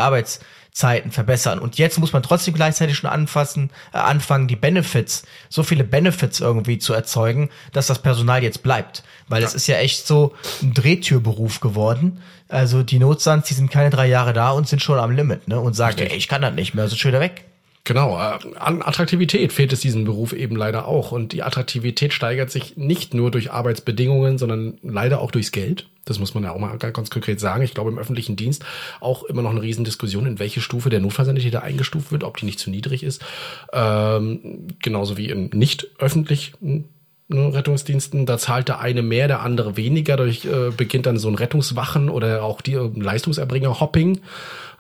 [0.79, 1.59] Arbeitszeiten verbessern.
[1.59, 6.41] Und jetzt muss man trotzdem gleichzeitig schon anfassen, äh, anfangen, die Benefits, so viele Benefits
[6.41, 9.03] irgendwie zu erzeugen, dass das Personal jetzt bleibt.
[9.29, 12.23] Weil es ist ja echt so ein Drehtürberuf geworden.
[12.49, 15.61] Also die Notsands, die sind keine drei Jahre da und sind schon am Limit, ne?
[15.61, 17.45] Und sagen, ey, ich kann das nicht mehr, also schon wieder weg.
[17.89, 21.11] Genau, äh, an Attraktivität fehlt es diesem Beruf eben leider auch.
[21.11, 25.89] Und die Attraktivität steigert sich nicht nur durch Arbeitsbedingungen, sondern leider auch durchs Geld.
[26.05, 27.63] Das muss man ja auch mal ganz, konkret sagen.
[27.63, 28.63] Ich glaube, im öffentlichen Dienst
[29.01, 32.59] auch immer noch eine Riesendiskussion, in welche Stufe der Notfallsanitäter eingestuft wird, ob die nicht
[32.59, 33.25] zu niedrig ist.
[33.73, 36.91] Ähm, genauso wie in nicht öffentlichen
[37.29, 38.27] ne, Rettungsdiensten.
[38.27, 40.17] Da zahlt der eine mehr, der andere weniger.
[40.17, 44.21] Dadurch äh, beginnt dann so ein Rettungswachen oder auch die äh, Leistungserbringer-Hopping.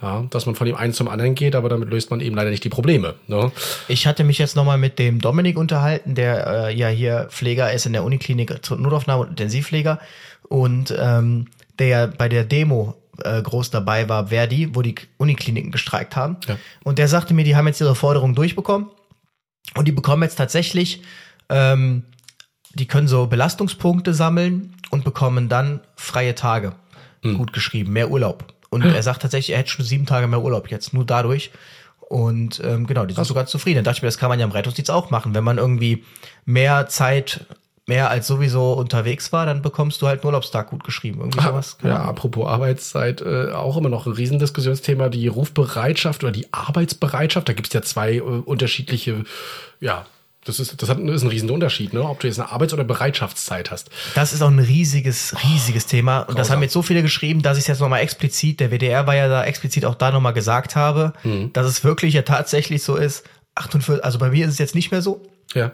[0.00, 2.50] Ja, dass man von dem einen zum anderen geht, aber damit löst man eben leider
[2.50, 3.16] nicht die Probleme.
[3.26, 3.50] Ne?
[3.88, 7.84] Ich hatte mich jetzt nochmal mit dem Dominik unterhalten, der äh, ja hier Pfleger ist
[7.84, 9.98] in der Uniklinik zur Notaufnahme und Intensivpfleger
[10.48, 11.46] und ähm,
[11.80, 12.94] der ja bei der Demo
[13.24, 16.36] äh, groß dabei war, Verdi, wo die Unikliniken gestreikt haben.
[16.46, 16.56] Ja.
[16.84, 18.90] Und der sagte mir, die haben jetzt ihre Forderung durchbekommen
[19.74, 21.02] und die bekommen jetzt tatsächlich,
[21.48, 22.04] ähm,
[22.78, 26.72] die können so Belastungspunkte sammeln und bekommen dann freie Tage.
[27.22, 28.44] Gut geschrieben, mehr Urlaub.
[28.70, 31.50] Und er sagt tatsächlich, er hätte schon sieben Tage mehr Urlaub jetzt, nur dadurch.
[32.00, 33.76] Und ähm, genau, die sind so ganz zufrieden.
[33.76, 35.34] Dann dachte ich mir, das kann man ja im Rettungsdienst auch machen.
[35.34, 36.04] Wenn man irgendwie
[36.46, 37.44] mehr Zeit,
[37.86, 41.18] mehr als sowieso unterwegs war, dann bekommst du halt einen Urlaubstag gut geschrieben.
[41.20, 41.76] Irgendwie sowas.
[41.78, 42.10] Keine Ja, Ahnung.
[42.10, 47.48] apropos Arbeitszeit, äh, auch immer noch ein Riesendiskussionsthema, die Rufbereitschaft oder die Arbeitsbereitschaft.
[47.48, 49.24] Da gibt's ja zwei äh, unterschiedliche,
[49.80, 50.06] ja,
[50.48, 52.02] das ist, das hat, ist ein Riesenunterschied, ne?
[52.02, 53.90] ob du jetzt eine Arbeits- oder Bereitschaftszeit hast.
[54.14, 56.20] Das ist auch ein riesiges, riesiges Thema.
[56.20, 56.56] Und das grausam.
[56.56, 59.28] haben jetzt so viele geschrieben, dass ich es jetzt nochmal explizit, der WDR war ja
[59.28, 61.12] da explizit auch da nochmal gesagt habe,
[61.52, 63.24] dass es wirklich ja tatsächlich so ist.
[63.54, 65.72] 48, also bei mir ist es jetzt nicht mehr so, Ja.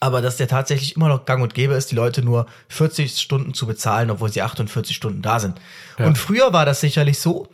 [0.00, 3.52] aber dass der tatsächlich immer noch gang und gäbe ist, die Leute nur 40 Stunden
[3.54, 5.60] zu bezahlen, obwohl sie 48 Stunden da sind.
[5.98, 7.48] Und früher war das sicherlich so,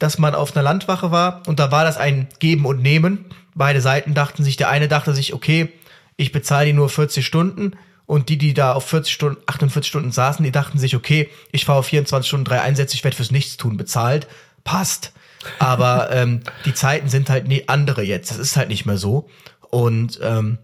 [0.00, 3.26] dass man auf einer Landwache war und da war das ein Geben und Nehmen.
[3.54, 5.72] Beide Seiten dachten sich, der eine dachte sich, okay,
[6.20, 7.72] ich bezahle die nur 40 Stunden
[8.04, 11.64] und die, die da auf 40 Stunden, 48 Stunden saßen, die dachten sich, okay, ich
[11.64, 14.26] fahre auf 24 Stunden drei Einsätze, ich werde fürs Nichtstun bezahlt.
[14.62, 15.12] Passt.
[15.58, 18.30] Aber ähm, die Zeiten sind halt nie andere jetzt.
[18.30, 19.30] Das ist halt nicht mehr so.
[19.70, 20.58] Und ähm,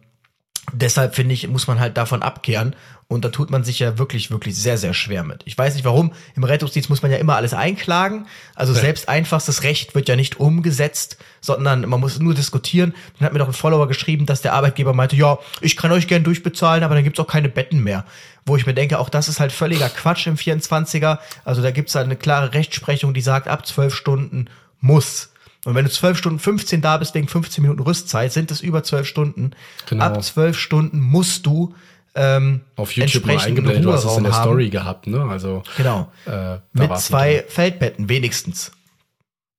[0.73, 2.77] deshalb finde ich, muss man halt davon abkehren.
[3.09, 5.43] Und da tut man sich ja wirklich, wirklich sehr, sehr schwer mit.
[5.45, 6.13] Ich weiß nicht warum.
[6.35, 8.27] Im Rettungsdienst muss man ja immer alles einklagen.
[8.57, 12.95] Also selbst einfachstes Recht wird ja nicht umgesetzt, sondern man muss nur diskutieren.
[13.19, 16.09] Dann hat mir doch ein Follower geschrieben, dass der Arbeitgeber meinte, ja, ich kann euch
[16.09, 18.05] gern durchbezahlen, aber dann gibt's auch keine Betten mehr.
[18.45, 21.21] Wo ich mir denke, auch das ist halt völliger Quatsch im 24er.
[21.45, 24.51] Also da gibt's halt eine klare Rechtsprechung, die sagt, ab zwölf Stunden
[24.81, 25.31] muss.
[25.65, 28.85] Und wenn du 12 Stunden 15 da bist, wegen 15 Minuten Rüstzeit, sind es über
[28.85, 29.51] 12 Stunden.
[29.89, 30.05] Genau.
[30.05, 31.75] Ab 12 Stunden musst du
[32.17, 34.43] ähm, Auf YouTube mal eingeblendet, du hast es in der haben.
[34.43, 35.23] Story gehabt, ne?
[35.23, 36.11] Also Genau.
[36.27, 37.45] äh, Mit zwei.
[37.47, 38.73] Feldbetten wenigstens.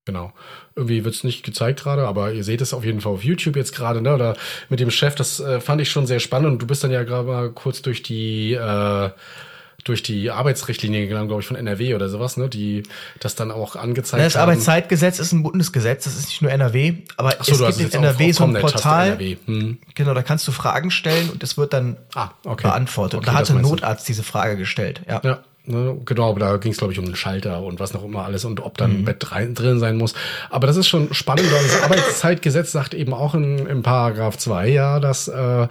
[0.06, 0.34] Genau.
[0.76, 3.76] Irgendwie wird's nicht gezeigt gerade, aber ihr seht es auf jeden Fall auf YouTube jetzt
[3.76, 4.14] gerade, ne?
[4.14, 4.36] Oder
[4.70, 6.52] mit dem Chef, das äh, fand ich schon sehr spannend.
[6.54, 9.10] Und du bist dann ja gerade mal kurz durch die äh,
[9.88, 12.50] durch die Arbeitsrichtlinie gegangen, glaube ich, von NRW oder sowas, ne?
[12.50, 12.84] Die
[13.20, 14.44] das dann auch angezeigt Das haben.
[14.44, 18.04] Arbeitszeitgesetz ist ein Bundesgesetz, das ist nicht nur NRW, aber so, es gibt jetzt in
[18.04, 19.08] NRW so ein Portal.
[19.08, 19.38] NRW.
[19.46, 19.78] Hm.
[19.96, 22.68] Genau, da kannst du Fragen stellen und es wird dann Ah, okay.
[22.68, 23.20] beantwortet.
[23.20, 23.62] Okay, und da das hatte.
[23.62, 25.02] Notarzt diese Frage gestellt.
[25.08, 25.22] Ja.
[25.24, 28.04] Ja, ne, genau, aber da ging es, glaube ich, um den Schalter und was noch
[28.04, 29.06] immer alles und ob dann ein Mhm.
[29.06, 30.14] Bett rein, drin sein muss.
[30.50, 34.68] Aber das ist schon spannend, weil das Arbeitszeitgesetz sagt eben auch in, im Paragraph 2
[34.70, 35.68] ja, dass äh,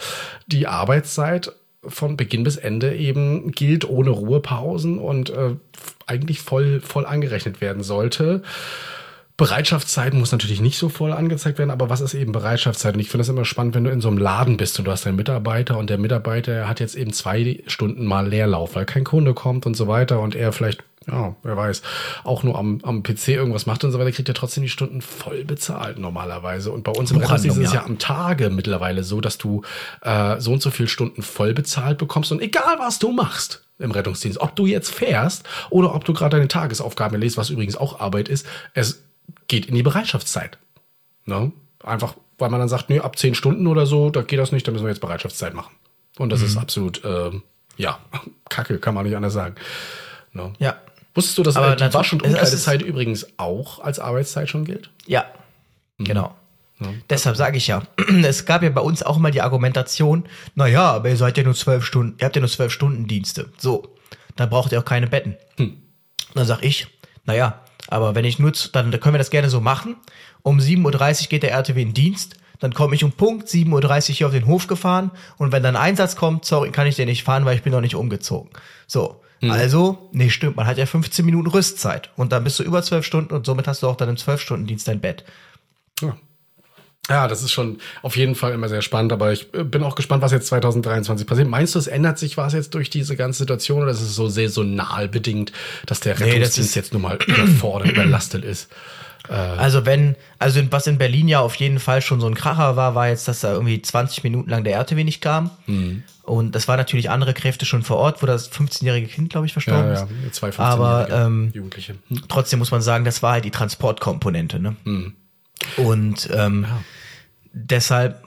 [0.47, 1.53] die Arbeitszeit
[1.89, 5.55] von Beginn bis Ende eben gilt, ohne Ruhepausen und äh,
[6.07, 8.43] eigentlich voll, voll angerechnet werden sollte.
[9.37, 12.95] Bereitschaftszeit muss natürlich nicht so voll angezeigt werden, aber was ist eben Bereitschaftszeit?
[12.95, 14.91] Und ich finde das immer spannend, wenn du in so einem Laden bist und du
[14.91, 19.05] hast einen Mitarbeiter und der Mitarbeiter hat jetzt eben zwei Stunden mal Leerlauf, weil kein
[19.05, 21.83] Kunde kommt und so weiter und er vielleicht, ja, wer weiß,
[22.25, 25.01] auch nur am, am PC irgendwas macht und so weiter, kriegt er trotzdem die Stunden
[25.03, 26.73] voll bezahlt normalerweise.
[26.73, 27.81] Und bei uns im Rettungsdienst ist es ja.
[27.81, 29.63] ja am Tage mittlerweile so, dass du
[30.03, 33.91] äh, so und so viel Stunden voll bezahlt bekommst und egal was du machst im
[33.91, 38.01] Rettungsdienst, ob du jetzt fährst oder ob du gerade deine Tagesaufgaben liest, was übrigens auch
[38.01, 39.03] Arbeit ist, es
[39.49, 40.59] geht in die Bereitschaftszeit.
[41.25, 41.53] Ne?
[41.85, 44.67] Einfach, weil man dann sagt, nee, ab zehn Stunden oder so, da geht das nicht,
[44.67, 45.75] da müssen wir jetzt Bereitschaftszeit machen.
[46.19, 47.43] Und das ist absolut, ähm,
[47.77, 47.99] ja,
[48.49, 49.55] Kacke, kann man nicht anders sagen.
[50.33, 50.53] Ne?
[50.59, 50.77] Ja.
[51.17, 54.91] Wusstest du, dass Aber die Wasch- und Umkleidezeit übrigens auch als Arbeitszeit schon gilt?
[55.07, 55.25] Ja,
[55.99, 56.35] genau.
[57.09, 57.83] Deshalb sage ich ja,
[58.23, 61.43] es gab ja bei uns auch mal die Argumentation, na ja, aber ihr seid ja
[61.43, 63.49] nur zwölf Stunden, ihr habt ja nur zwölf Stunden Dienste.
[63.57, 63.89] So,
[64.37, 65.37] dann braucht ihr auch keine Betten.
[66.35, 66.87] Dann sag ich,
[67.25, 69.97] na ja, aber wenn ich nur, z- dann können wir das gerne so machen.
[70.43, 73.71] Um 7.30 Uhr geht der RTW in Dienst, dann komme ich um Punkt 7.30
[74.11, 77.09] Uhr hier auf den Hof gefahren und wenn dann Einsatz kommt, sorry, kann ich den
[77.09, 78.51] nicht fahren, weil ich bin noch nicht umgezogen.
[78.87, 82.83] So, also, nee, stimmt, man hat ja 15 Minuten Rüstzeit und dann bist du über
[82.83, 85.25] zwölf Stunden und somit hast du auch dann im 12-Stunden-Dienst dein Bett.
[86.01, 86.17] Ja.
[87.09, 89.95] Ja, das ist schon auf jeden Fall immer sehr spannend, aber ich äh, bin auch
[89.95, 91.47] gespannt, was jetzt 2023 passiert.
[91.49, 94.29] Meinst du, es ändert sich was jetzt durch diese ganze Situation oder ist es so
[94.29, 95.53] saisonal bedingt,
[95.87, 98.69] dass der das Rettungsdienst ist- jetzt nun mal überfordert, überlastet ist?
[99.35, 102.95] Also wenn, also was in Berlin ja auf jeden Fall schon so ein Kracher war,
[102.95, 105.51] war jetzt, dass da irgendwie 20 Minuten lang der RTW nicht kam.
[105.67, 106.03] Mhm.
[106.23, 109.53] Und das war natürlich andere Kräfte schon vor Ort, wo das 15-jährige Kind, glaube ich,
[109.53, 110.35] verstorben Ja, ja, ist.
[110.35, 111.95] zwei 15-jährige Aber ähm, Jugendliche.
[112.09, 112.23] Hm.
[112.29, 114.59] trotzdem muss man sagen, das war halt die Transportkomponente.
[114.59, 114.75] Ne?
[114.85, 115.15] Mhm.
[115.77, 116.67] Und ähm,
[117.53, 118.23] deshalb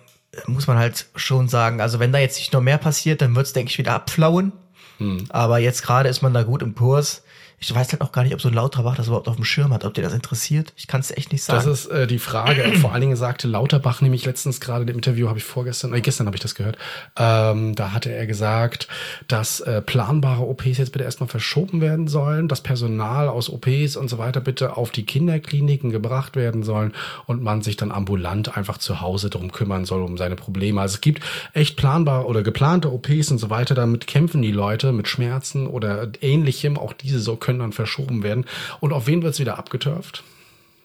[0.48, 3.54] muss man halt schon sagen, also wenn da jetzt nicht noch mehr passiert, dann wird's
[3.54, 4.54] denke ich, wieder abflauen.
[5.00, 5.26] Mhm.
[5.30, 7.24] Aber jetzt gerade ist man da gut im Kurs.
[7.60, 9.74] Ich weiß halt auch gar nicht, ob so ein Lauterbach das überhaupt auf dem Schirm
[9.74, 10.74] hat, ob dir das interessiert.
[10.78, 11.66] Ich kann es echt nicht sagen.
[11.66, 12.64] Das ist äh, die Frage.
[12.82, 16.28] Vor allen Dingen sagte Lauterbach nämlich letztens gerade im Interview, habe ich vorgestern, äh, gestern
[16.28, 16.78] habe ich das gehört,
[17.18, 18.88] ähm, da hatte er gesagt,
[19.28, 24.10] dass äh, planbare OPs jetzt bitte erstmal verschoben werden sollen, dass Personal aus OPs und
[24.10, 26.94] so weiter bitte auf die Kinderkliniken gebracht werden sollen
[27.26, 30.82] und man sich dann ambulant einfach zu Hause drum kümmern soll, um seine Probleme.
[30.82, 34.92] Also es gibt echt planbare oder geplante OPs und so weiter, damit kämpfen die Leute
[34.92, 36.78] mit Schmerzen oder ähnlichem.
[36.78, 38.46] Auch diese so können dann verschoben werden.
[38.80, 40.24] Und auf wen wird's wieder abgeturft?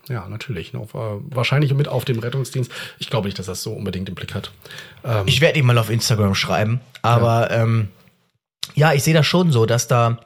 [0.08, 0.74] Ja, natürlich.
[0.76, 0.98] Auf, äh,
[1.30, 2.70] wahrscheinlich mit auf dem Rettungsdienst.
[2.98, 4.52] Ich glaube nicht, dass das so unbedingt im Blick hat.
[5.04, 6.80] Ähm, Ich werde ihm mal auf Instagram schreiben.
[7.02, 7.88] Aber ja, ähm,
[8.74, 10.18] ja ich sehe das schon so, dass da.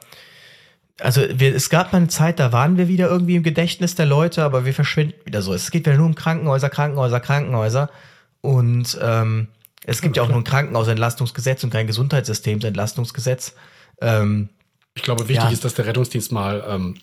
[1.01, 4.05] Also wir, es gab mal eine Zeit, da waren wir wieder irgendwie im Gedächtnis der
[4.05, 5.53] Leute, aber wir verschwinden wieder so.
[5.53, 7.89] Es geht wieder nur um Krankenhäuser, Krankenhäuser, Krankenhäuser.
[8.41, 9.47] Und ähm,
[9.85, 13.55] es gibt ja, auch nur ein Krankenhausentlastungsgesetz und kein Gesundheitssystemsentlastungsgesetz.
[14.01, 14.49] Ähm,
[14.99, 15.49] ich glaube, wichtig ja.
[15.51, 16.95] ist, dass der Rettungsdienst mal ähm,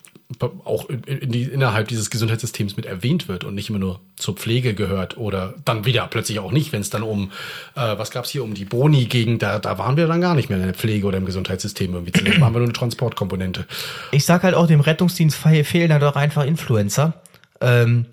[0.64, 4.34] auch in, in die, innerhalb dieses Gesundheitssystems mit erwähnt wird und nicht immer nur zur
[4.34, 7.30] Pflege gehört oder dann wieder plötzlich auch nicht, wenn es dann um,
[7.74, 10.50] äh, was gab's hier, um die Boni ging, da, da waren wir dann gar nicht
[10.50, 12.12] mehr in der Pflege oder im Gesundheitssystem irgendwie.
[12.12, 13.66] Zunächst waren wir nur eine Transportkomponente.
[14.12, 17.14] Ich sag halt auch, dem Rettungsdienst fe- fehlen da doch einfach Influencer,
[17.62, 18.04] ähm,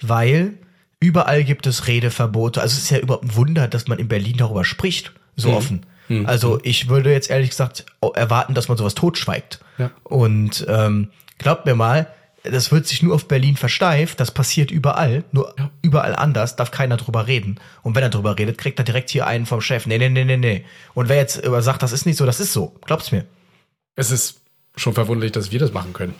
[0.00, 0.54] weil
[1.00, 2.60] überall gibt es Redeverbote.
[2.60, 5.84] Also es ist ja überhaupt ein Wunder, dass man in Berlin darüber spricht, so offen.
[6.26, 9.60] Also ich würde jetzt ehrlich gesagt erwarten, dass man sowas totschweigt.
[9.78, 9.90] Ja.
[10.04, 11.08] Und ähm,
[11.38, 12.06] glaubt mir mal,
[12.44, 15.70] das wird sich nur auf Berlin versteift, das passiert überall, nur Ja.
[15.80, 17.60] überall anders, darf keiner drüber reden.
[17.82, 19.86] Und wenn er drüber redet, kriegt er direkt hier einen vom Chef.
[19.86, 20.64] Nee, nee, nee, nee, nee.
[20.94, 22.74] Und wer jetzt über sagt, das ist nicht so, das ist so.
[22.84, 23.24] Glaubt's mir.
[23.94, 24.40] Es ist
[24.74, 26.14] schon verwunderlich, dass wir das machen können.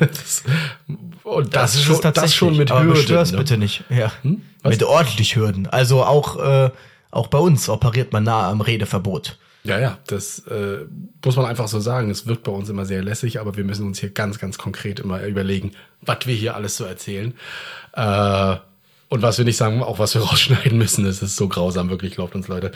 [0.00, 0.42] das,
[1.24, 2.30] und das, ist schon, tatsächlich.
[2.32, 3.30] das schon mit aber Hürden.
[3.30, 3.38] ne?
[3.38, 3.84] bitte nicht.
[3.88, 4.12] Ja.
[4.62, 4.72] Was?
[4.72, 5.66] Mit ordentlich Hürden.
[5.68, 6.70] Also auch, äh,
[7.12, 9.38] auch bei uns operiert man nahe am Redeverbot.
[9.64, 10.78] Ja, ja, das äh,
[11.24, 12.10] muss man einfach so sagen.
[12.10, 14.98] Es wirkt bei uns immer sehr lässig, aber wir müssen uns hier ganz, ganz konkret
[14.98, 17.34] immer überlegen, was wir hier alles so erzählen.
[17.92, 18.56] Äh,
[19.08, 21.06] und was wir nicht sagen, auch was wir rausschneiden müssen.
[21.06, 22.72] Es ist so grausam, wirklich, glaubt uns Leute.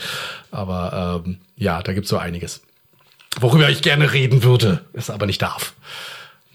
[0.52, 2.62] Aber ähm, ja, da gibt's so einiges.
[3.40, 5.74] Worüber ich gerne reden würde, es aber nicht darf.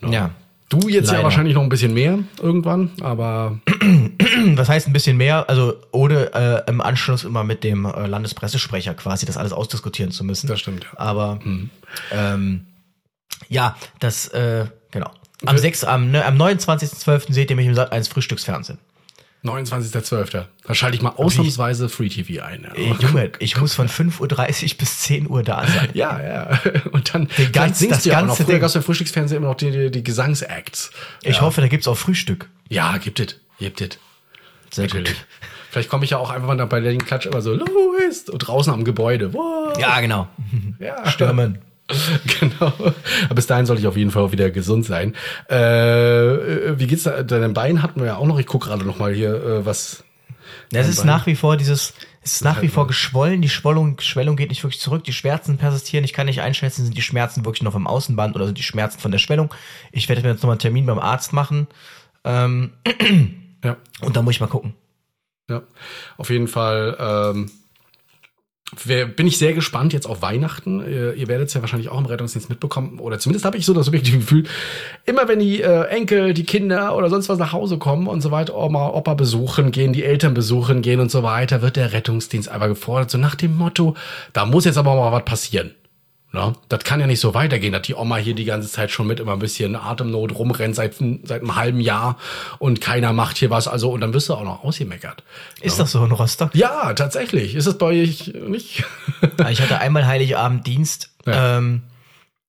[0.07, 0.31] Ja.
[0.71, 1.25] Du jetzt ja Leider.
[1.25, 3.59] wahrscheinlich noch ein bisschen mehr irgendwann, aber
[4.55, 5.49] Was heißt ein bisschen mehr?
[5.49, 10.23] Also ohne äh, im Anschluss immer mit dem äh, Landespressesprecher quasi das alles ausdiskutieren zu
[10.23, 10.47] müssen.
[10.47, 10.97] Das stimmt, ja.
[10.97, 11.39] Aber
[12.13, 12.67] ähm,
[13.49, 15.11] ja, das äh, genau.
[15.45, 17.33] Am 6, am, ne, am 29.12.
[17.33, 18.79] seht ihr mich im Sat 1 Frühstücksfernsehen.
[19.43, 20.45] 29.12.
[20.63, 22.63] Da schalte ich mal ausnahmsweise Free TV ein.
[22.63, 22.73] Ja.
[22.75, 24.21] Ey, Junge, ich muss von 5.30
[24.73, 25.89] Uhr bis 10 Uhr da sein.
[25.93, 26.59] Ja, ja.
[26.91, 28.37] Und dann Den ganz- singst das du ja auch noch.
[28.37, 30.91] Früher gab es im Frühstücksfernsehen immer noch die, die, die Gesangsacts.
[31.23, 31.41] Ich ja.
[31.41, 32.49] hoffe, da gibt's auch Frühstück.
[32.69, 33.35] Ja, gibt es.
[33.57, 33.97] Gibt es.
[34.71, 35.15] Sehr Natürlich.
[35.71, 38.71] Vielleicht komme ich ja auch einfach mal bei den Klatsch immer so, Louis, und draußen
[38.73, 39.33] am Gebäude.
[39.33, 39.77] Wow.
[39.79, 40.27] Ja, genau.
[40.79, 41.09] Ja.
[41.09, 41.59] Stürmen.
[42.39, 42.73] Genau.
[43.25, 45.15] Aber bis dahin soll ich auf jeden Fall auch wieder gesund sein.
[45.47, 47.23] Äh, wie geht's da?
[47.23, 48.39] Deinem Bein hatten wir ja auch noch.
[48.39, 50.03] Ich gucke gerade noch mal hier, äh, was.
[50.73, 51.07] Es ist Bein.
[51.07, 54.63] nach wie vor dieses, es ist nach wie vor geschwollen, die Schwellung, Schwellung geht nicht
[54.63, 57.87] wirklich zurück, die Schmerzen persistieren, ich kann nicht einschätzen, sind die Schmerzen wirklich noch im
[57.87, 59.53] Außenband oder sind die Schmerzen von der Schwellung.
[59.91, 61.67] Ich werde mir jetzt nochmal einen Termin beim Arzt machen
[62.23, 62.71] ähm,
[63.63, 63.77] Ja.
[64.01, 64.73] und dann muss ich mal gucken.
[65.49, 65.61] Ja,
[66.17, 67.51] auf jeden Fall ähm,
[69.15, 70.79] bin ich sehr gespannt jetzt auf Weihnachten.
[70.79, 73.73] Ihr, ihr werdet es ja wahrscheinlich auch im Rettungsdienst mitbekommen, oder zumindest habe ich so
[73.73, 74.45] das subjektive Gefühl,
[75.05, 78.31] immer wenn die äh, Enkel, die Kinder oder sonst was nach Hause kommen und so
[78.31, 82.49] weiter, Oma, Opa besuchen gehen, die Eltern besuchen gehen und so weiter, wird der Rettungsdienst
[82.49, 83.95] einfach gefordert, so nach dem Motto,
[84.33, 85.71] da muss jetzt aber mal was passieren.
[86.33, 89.05] Na, das kann ja nicht so weitergehen, dass die Oma hier die ganze Zeit schon
[89.05, 92.17] mit immer ein bisschen Atemnot rumrennt seit, seit einem halben Jahr
[92.57, 93.67] und keiner macht hier was.
[93.67, 95.25] Also, und dann wirst du auch noch ausgemeckert.
[95.59, 96.55] Ist das so in Rostock?
[96.55, 97.55] Ja, tatsächlich.
[97.55, 98.85] Ist es bei euch nicht?
[99.49, 101.11] Ich hatte einmal Heiligabend Dienst.
[101.25, 101.57] Ja.
[101.57, 101.83] Ähm,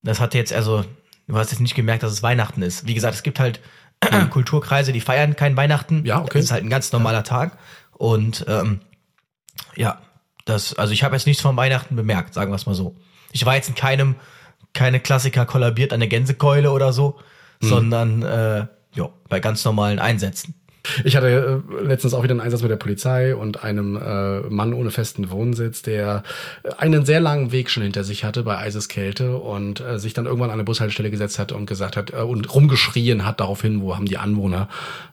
[0.05, 0.85] das hatte jetzt also,
[1.26, 2.87] du hast jetzt nicht gemerkt, dass es Weihnachten ist.
[2.87, 3.61] Wie gesagt, es gibt halt
[4.30, 6.05] Kulturkreise, die feiern kein Weihnachten.
[6.05, 6.39] Ja, okay.
[6.39, 7.59] Das ist halt ein ganz normaler Tag.
[7.93, 8.80] Und ähm,
[9.74, 10.01] ja,
[10.45, 12.97] das, also ich habe jetzt nichts von Weihnachten bemerkt, sagen wir es mal so.
[13.33, 14.14] Ich war jetzt in keinem,
[14.72, 17.18] keine Klassiker kollabiert an der Gänsekeule oder so,
[17.61, 17.66] Mhm.
[17.68, 20.55] sondern äh, ja, bei ganz normalen Einsätzen.
[21.05, 24.74] Ich hatte äh, letztens auch wieder einen Einsatz mit der Polizei und einem äh, Mann
[24.74, 26.22] ohne festen Wohnsitz, der
[26.78, 30.51] einen sehr langen Weg schon hinter sich hatte bei Eiseskälte und äh, sich dann irgendwann
[30.51, 34.07] an eine Bushaltestelle gesetzt hat und gesagt hat äh, und rumgeschrien hat daraufhin, wo haben
[34.07, 34.68] die Anwohner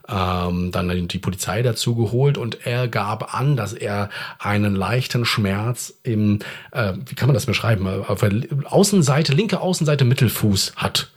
[0.08, 4.10] ähm, dann die Polizei dazu geholt und er gab an, dass er
[4.40, 6.40] einen leichten Schmerz im,
[6.72, 8.32] äh, wie kann man das beschreiben, auf der
[8.66, 11.12] Außenseite, linke Außenseite Mittelfuß hat.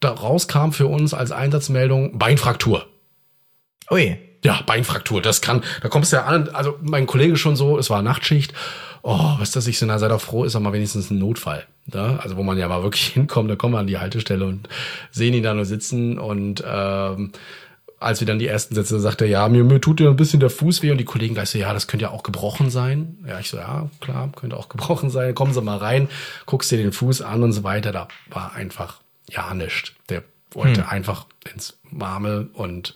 [0.00, 2.86] Daraus kam für uns als Einsatzmeldung Beinfraktur.
[3.90, 7.78] Ui, Ja, Beinfraktur, das kann, da kommst du ja an, also mein Kollege schon so,
[7.78, 8.52] es war Nachtschicht,
[9.02, 11.64] oh, was das ich so, na, sei doch froh, ist doch mal wenigstens ein Notfall.
[11.86, 12.18] Ne?
[12.22, 14.68] Also wo man ja mal wirklich hinkommt, da kommen wir an die Haltestelle und
[15.10, 17.32] sehen ihn da nur sitzen und ähm,
[18.00, 20.40] als wir dann die ersten Sätze sagt er, ja, mir, mir tut ja ein bisschen
[20.40, 23.16] der Fuß weh und die Kollegen gleich so, ja, das könnte ja auch gebrochen sein.
[23.26, 25.34] Ja, ich so, ja, klar, könnte auch gebrochen sein.
[25.34, 26.08] Kommen Sie mal rein,
[26.44, 27.92] guckst dir den Fuß an und so weiter.
[27.92, 29.92] Da war einfach ja nichts.
[30.10, 30.22] Der
[30.54, 32.94] wollte einfach ins Warme und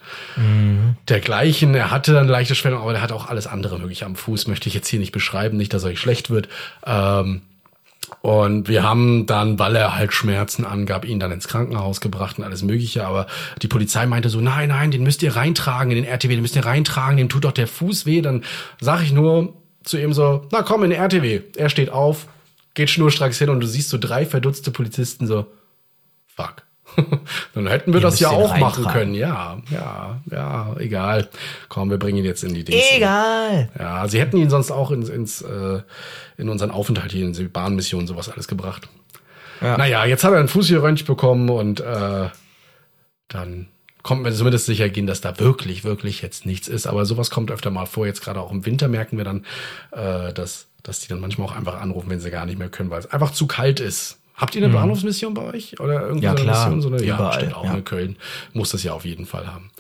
[1.09, 1.75] dergleichen.
[1.75, 4.47] Er hatte dann leichte Schwellung, aber der hat auch alles andere möglich am Fuß.
[4.47, 6.49] Möchte ich jetzt hier nicht beschreiben, nicht, dass er euch schlecht wird.
[6.85, 7.43] Ähm,
[8.21, 12.45] und wir haben dann, weil er halt Schmerzen angab, ihn dann ins Krankenhaus gebracht und
[12.45, 13.07] alles Mögliche.
[13.07, 13.27] Aber
[13.63, 16.57] die Polizei meinte so, nein, nein, den müsst ihr reintragen in den RTW, den müsst
[16.57, 18.21] ihr reintragen, dem tut doch der Fuß weh.
[18.21, 18.45] Dann
[18.81, 19.55] sag ich nur
[19.85, 21.43] zu ihm so, na komm in den RTW.
[21.57, 22.27] Er steht auf,
[22.75, 25.47] geht schnurstracks hin und du siehst so drei verdutzte Polizisten so,
[26.27, 26.63] fuck.
[27.55, 29.15] Dann hätten wir Ihr das ja auch machen können.
[29.15, 31.29] Ja, ja, ja, egal.
[31.69, 32.83] Komm, wir bringen ihn jetzt in die Dings.
[32.95, 33.71] egal.
[33.79, 35.81] Ja, sie hätten ihn sonst auch ins, ins äh,
[36.37, 38.89] in unseren Aufenthalt hier in die Bahnmission sowas alles gebracht.
[39.61, 39.77] Ja.
[39.77, 42.29] Naja, jetzt hat er einen Fuß hier röntgt bekommen und äh,
[43.29, 43.69] dann
[44.03, 46.87] kommt mir zumindest sicher gehen, dass da wirklich, wirklich jetzt nichts ist.
[46.87, 48.07] Aber sowas kommt öfter mal vor.
[48.07, 49.45] Jetzt gerade auch im Winter merken wir dann,
[49.91, 52.91] äh, dass, dass die dann manchmal auch einfach anrufen, wenn sie gar nicht mehr können,
[52.91, 54.18] weil es einfach zu kalt ist.
[54.39, 55.79] Habt ihr eine Bahnhofsmission bei euch?
[55.81, 56.23] Oder irgendwie Mhm.
[56.23, 56.51] Ja, so eine.
[56.53, 56.83] Mission?
[56.83, 57.75] So eine, ja, Überall, bestimmt auch ja.
[57.75, 58.17] in Köln.
[58.55, 59.71] Muss das ja auf jeden Fall haben.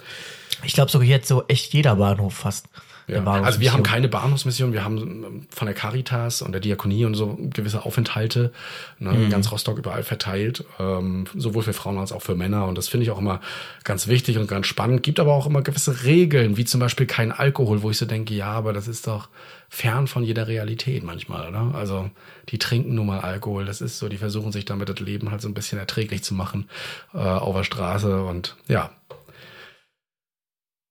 [0.64, 2.66] Ich glaube sogar jetzt so echt jeder Bahnhof fast.
[3.08, 3.24] Ja.
[3.24, 7.14] Also wir haben keine Bahnhofsmission, wir haben ähm, von der Caritas und der Diakonie und
[7.14, 8.52] so gewisse Aufenthalte,
[8.98, 9.24] ne, Mhm.
[9.24, 12.66] in ganz Rostock überall verteilt, ähm, sowohl für Frauen als auch für Männer.
[12.66, 13.40] Und das finde ich auch immer
[13.84, 15.02] ganz wichtig und ganz spannend.
[15.02, 18.34] Gibt aber auch immer gewisse Regeln, wie zum Beispiel kein Alkohol, wo ich so denke,
[18.34, 19.28] ja, aber das ist doch
[19.70, 21.74] fern von jeder Realität manchmal, oder?
[21.74, 22.10] Also
[22.50, 25.40] die trinken nun mal Alkohol, das ist so, die versuchen sich damit das Leben halt
[25.40, 26.68] so ein bisschen erträglich zu machen
[27.14, 28.90] äh, auf der Straße und ja.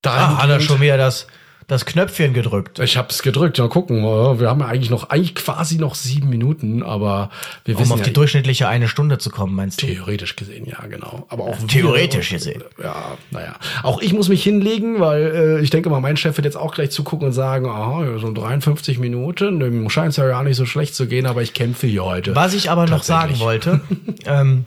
[0.06, 1.26] Ah, hat er schon wieder das,
[1.68, 2.78] das Knöpfchen gedrückt.
[2.80, 3.58] ich hab's gedrückt.
[3.58, 4.02] Mal gucken.
[4.40, 7.30] Wir haben ja eigentlich noch, eigentlich quasi noch sieben Minuten, aber
[7.64, 9.86] wir Um wissen auf ja, die durchschnittliche eine Stunde zu kommen, meinst du?
[9.86, 11.26] theoretisch gesehen, ja, genau.
[11.28, 12.64] Aber auch wir- Theoretisch gesehen.
[12.82, 13.54] Ja, naja.
[13.82, 15.22] Auch ich muss mich hinlegen, weil
[15.58, 18.18] äh, ich denke mal, mein Chef wird jetzt auch gleich zugucken und sagen, aha, ja,
[18.18, 21.86] so 53 Minuten, dem scheint ja gar nicht so schlecht zu gehen, aber ich kämpfe
[21.86, 22.34] hier heute.
[22.34, 23.82] Was ich aber noch sagen wollte,
[24.26, 24.64] ähm,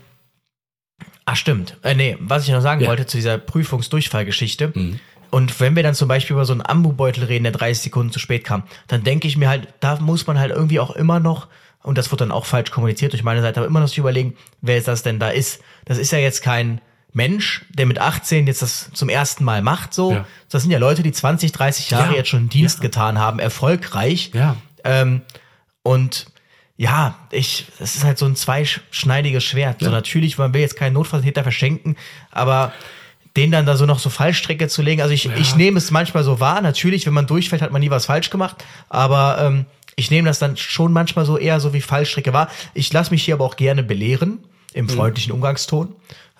[1.24, 1.76] Ah, stimmt.
[1.82, 2.86] Äh, nee, was ich noch sagen Ja.
[2.86, 2.90] Mhm.
[2.90, 4.72] wollte zu dieser Prüfungsdurchfallgeschichte.
[5.32, 8.18] Und wenn wir dann zum Beispiel über so einen Ambubeutel reden, der 30 Sekunden zu
[8.18, 11.48] spät kam, dann denke ich mir halt, da muss man halt irgendwie auch immer noch,
[11.82, 14.34] und das wird dann auch falsch kommuniziert durch meine Seite, aber immer noch sich überlegen,
[14.60, 15.62] wer ist das denn da ist.
[15.86, 16.82] Das ist ja jetzt kein
[17.14, 20.12] Mensch, der mit 18 jetzt das zum ersten Mal macht, so.
[20.12, 20.26] Ja.
[20.50, 22.18] Das sind ja Leute, die 20, 30 Jahre Ja.
[22.18, 22.82] jetzt schon Dienst Ja.
[22.82, 24.32] getan haben, erfolgreich.
[24.34, 24.56] Ja.
[24.84, 25.22] Ähm,
[25.82, 26.26] und
[26.76, 29.80] ja, ich, das ist halt so ein zweischneidiges Schwert.
[29.80, 31.96] So natürlich, man will jetzt keinen Notfalltäter verschenken,
[32.30, 32.72] aber
[33.36, 35.00] den dann da so noch so Fallstrecke zu legen.
[35.00, 36.60] Also ich, ich nehme es manchmal so wahr.
[36.60, 38.64] Natürlich, wenn man durchfällt, hat man nie was falsch gemacht.
[38.88, 39.66] Aber ähm,
[39.96, 42.48] ich nehme das dann schon manchmal so eher so wie Fallstrecke wahr.
[42.74, 44.38] Ich lasse mich hier aber auch gerne belehren
[44.74, 45.94] im freundlichen Umgangston.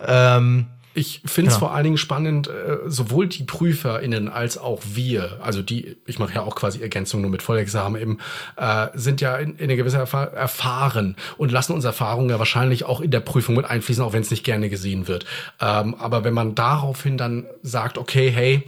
[0.07, 1.61] Ähm, Ich finde es Ja.
[1.61, 6.35] vor allen Dingen spannend, äh, sowohl die PrüferInnen als auch wir, also die, ich mache
[6.35, 8.19] ja auch quasi Ergänzung nur mit Vollexamen eben,
[8.57, 12.85] äh, sind ja in, in einer gewissen Erfa erfahren und lassen unsere Erfahrungen ja wahrscheinlich
[12.85, 15.25] auch in der Prüfung mit einfließen, auch wenn es nicht gerne gesehen wird.
[15.61, 18.63] Ähm, aber wenn man daraufhin dann sagt, okay, hey,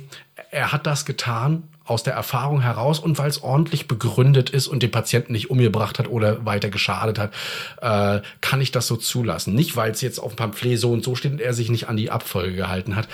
[0.50, 4.82] er hat das getan, aus der Erfahrung heraus und weil es ordentlich begründet ist und
[4.82, 7.32] den Patienten nicht umgebracht hat oder weiter geschadet hat,
[7.80, 9.54] äh, kann ich das so zulassen.
[9.54, 11.88] Nicht, weil es jetzt auf dem Pamphlet so und so steht und er sich nicht
[11.88, 13.08] an die Abfolge gehalten hat.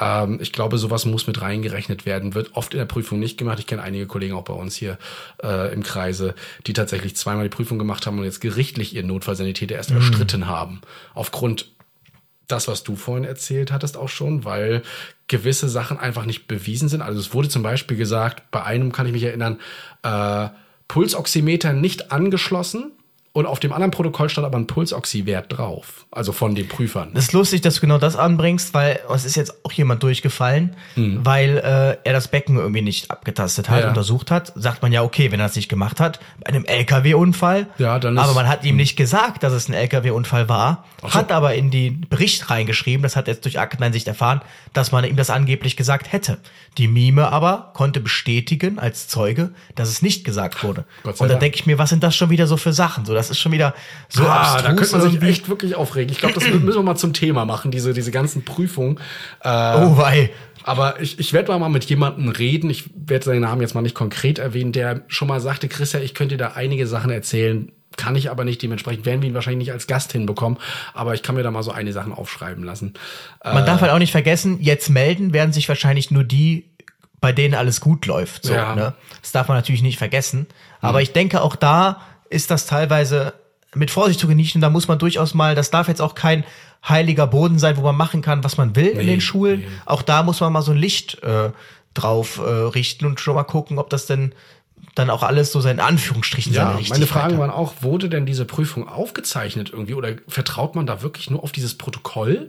[0.00, 3.60] Ähm, ich glaube, sowas muss mit reingerechnet werden, wird oft in der Prüfung nicht gemacht.
[3.60, 4.98] Ich kenne einige Kollegen auch bei uns hier
[5.42, 6.34] äh, im Kreise,
[6.66, 10.80] die tatsächlich zweimal die Prüfung gemacht haben und jetzt gerichtlich ihren Notfallsanitäter erst erstritten haben.
[11.14, 11.70] Aufgrund
[12.48, 14.82] das, was du vorhin erzählt hattest, auch schon, weil
[15.28, 17.02] gewisse Sachen einfach nicht bewiesen sind.
[17.02, 19.60] Also es wurde zum Beispiel gesagt, bei einem kann ich mich erinnern,
[20.02, 20.48] äh,
[20.88, 22.92] Pulsoximeter nicht angeschlossen
[23.36, 26.06] und auf dem anderen Protokoll stand aber ein Pulsoxy-Wert drauf.
[26.10, 27.10] Also von den Prüfern.
[27.12, 30.74] Das ist lustig, dass du genau das anbringst, weil es ist jetzt auch jemand durchgefallen,
[30.96, 33.82] weil äh, er das Becken irgendwie nicht abgetastet hat, Hm.
[33.82, 33.88] Ja.
[33.90, 34.52] untersucht hat.
[34.56, 37.66] Sagt man ja, okay, wenn er es nicht gemacht hat, bei einem LKW-Unfall.
[37.78, 41.12] Ja, dann ist- aber man hat ihm nicht gesagt, dass es ein LKW-Unfall war, so.
[41.14, 44.40] hat aber in den Bericht reingeschrieben, das hat er jetzt durch Akteneinsicht erfahren,
[44.72, 46.38] dass man ihm das angeblich gesagt hätte.
[46.78, 50.84] Die Mime aber konnte bestätigen als Zeuge, dass es nicht gesagt wurde.
[51.04, 53.04] Und da denke ich mir, was sind das schon wieder so für Sachen?
[53.04, 53.74] So, das ist schon wieder
[54.08, 55.28] so ah, abstrus da könnte man sich irgendwie.
[55.28, 56.10] echt wirklich aufregen.
[56.12, 58.98] Ich glaube, das müssen wir mal zum Thema machen, diese, diese ganzen Prüfungen.
[59.42, 60.30] Äh, Oh, wei.
[60.64, 63.94] Aber ich, ich werde mal mit jemandem reden, ich werde seinen Namen jetzt mal nicht
[63.94, 68.16] konkret erwähnen, der schon mal sagte, Christian, ich könnte dir da einige Sachen erzählen, kann
[68.16, 70.58] ich aber nicht, dementsprechend werden wir ihn wahrscheinlich nicht als Gast hinbekommen,
[70.92, 72.94] aber ich kann mir da mal so eine Sachen aufschreiben lassen.
[73.44, 76.68] Man darf halt auch nicht vergessen, jetzt melden werden sich wahrscheinlich nur die,
[77.20, 78.44] bei denen alles gut läuft.
[78.44, 78.74] So, Ja.
[78.74, 78.94] ne?
[79.22, 80.46] Das darf man natürlich nicht vergessen.
[80.80, 82.00] Aber ich denke, auch da
[82.30, 83.34] ist das teilweise
[83.74, 84.60] mit Vorsicht zu genießen.
[84.60, 86.44] Da muss man durchaus mal, das darf jetzt auch kein
[86.86, 89.60] heiliger Boden sein, wo man machen kann, was man will in Nee, den Schulen.
[89.60, 89.66] nee.
[89.84, 91.50] Auch da muss man mal so ein Licht äh,
[91.94, 94.34] drauf äh, richten und schon mal gucken, ob das denn
[94.96, 98.26] dann auch alles so seine Anführungsstrichen Ja, seine meine Fragen Richtigkeit waren auch, wurde denn
[98.26, 102.48] diese Prüfung aufgezeichnet irgendwie oder vertraut man da wirklich nur auf dieses Protokoll?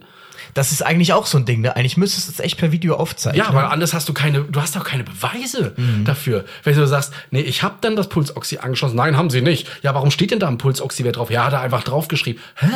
[0.54, 1.76] Das ist eigentlich auch so ein Ding, ne?
[1.76, 3.44] Eigentlich müsstest du es echt per Video aufzeichnen.
[3.46, 6.06] Ja, weil anders hast du keine, du hast auch keine Beweise Mhm.
[6.06, 6.46] dafür.
[6.64, 8.96] Wenn du sagst, nee, ich habe dann das Pulsoxy angeschlossen.
[8.96, 9.68] Nein, haben sie nicht.
[9.84, 11.30] Ja, warum steht denn da ein Pulsoxy-Wert drauf?
[11.30, 12.42] Ja, hat er einfach draufgeschrieben.
[12.56, 12.68] Hä?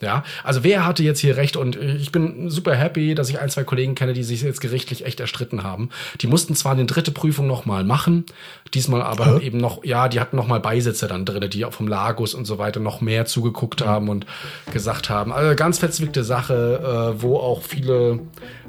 [0.00, 1.56] Ja, also wer hatte jetzt hier recht?
[1.56, 4.60] Und äh, ich bin super happy, dass ich ein, zwei Kollegen kenne, die sich jetzt
[4.60, 5.90] gerichtlich echt erstritten haben.
[6.20, 8.24] Die mussten zwar eine dritte Prüfung noch mal machen,
[8.72, 11.88] diesmal aber eben noch, ja, die hatten noch mal Beisitzer dann drin, die auch vom
[11.88, 14.26] Lagos und so weiter noch mehr zugeguckt haben und
[14.72, 15.32] gesagt haben.
[15.32, 18.20] Also ganz verzwickte Sache, äh, wo auch viele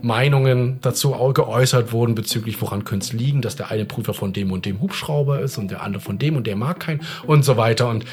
[0.01, 4.33] Meinungen dazu auch geäußert wurden bezüglich, woran könnte es liegen, dass der eine Prüfer von
[4.33, 7.45] dem und dem Hubschrauber ist und der andere von dem und der mag keinen und
[7.45, 8.05] so weiter und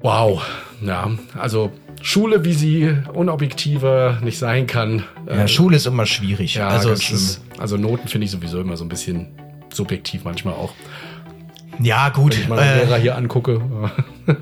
[0.00, 0.42] wow,
[0.80, 1.72] ja, also
[2.02, 5.04] Schule, wie sie unobjektiver nicht sein kann.
[5.26, 6.54] Ja, äh, Schule ist immer schwierig.
[6.54, 6.94] ja, also
[7.58, 9.28] Also Noten finde ich sowieso immer so ein bisschen
[9.72, 10.72] subjektiv manchmal auch.
[11.80, 12.34] ja gut.
[12.34, 13.60] Wenn ich meine äh, Lehrer hier angucke.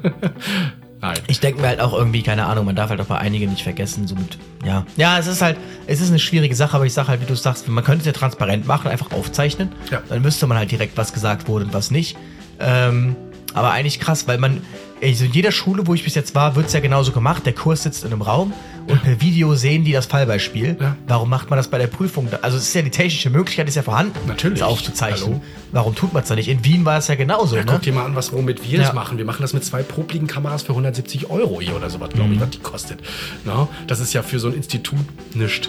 [1.01, 1.19] Nein.
[1.29, 3.63] Ich denke mir halt auch irgendwie, keine Ahnung, man darf halt auch bei einigen nicht
[3.63, 4.87] vergessen, so mit, ja.
[4.97, 7.35] Ja, es ist halt, es ist eine schwierige Sache, aber ich sage halt, wie du
[7.35, 9.71] sagst, man könnte es ja transparent machen, einfach aufzeichnen.
[9.91, 10.03] Ja.
[10.09, 12.17] Dann wüsste man halt direkt, was gesagt wurde und was nicht.
[12.59, 13.15] Ähm,
[13.53, 14.63] aber eigentlich krass, weil man,
[15.03, 17.45] also in jeder Schule, wo ich bis jetzt war, wird es ja genauso gemacht.
[17.47, 18.53] Der Kurs sitzt in einem Raum
[18.89, 20.77] und per Video sehen die das Fallbeispiel.
[20.81, 20.97] Ja.
[21.07, 22.29] Warum macht man das bei der Prüfung?
[22.43, 24.61] Also es ist ja die technische Möglichkeit, ist ja vorhanden, Natürlich.
[24.61, 25.35] das aufzuzeichnen.
[25.35, 25.43] Hallo?
[25.73, 26.49] Warum tut man es da nicht?
[26.49, 27.73] In Wien war es ja genauso, Ja, ne?
[27.73, 28.85] guck dir mal an, was womit wir Ja.
[28.85, 29.19] das machen.
[29.19, 32.15] Wir machen das mit zwei popligen Kameras für 170 Euro hier oder sowas, Mhm.
[32.15, 33.01] glaube ich, was die kostet.
[33.45, 34.99] Na, das ist ja für so ein Institut
[35.35, 35.69] nichts.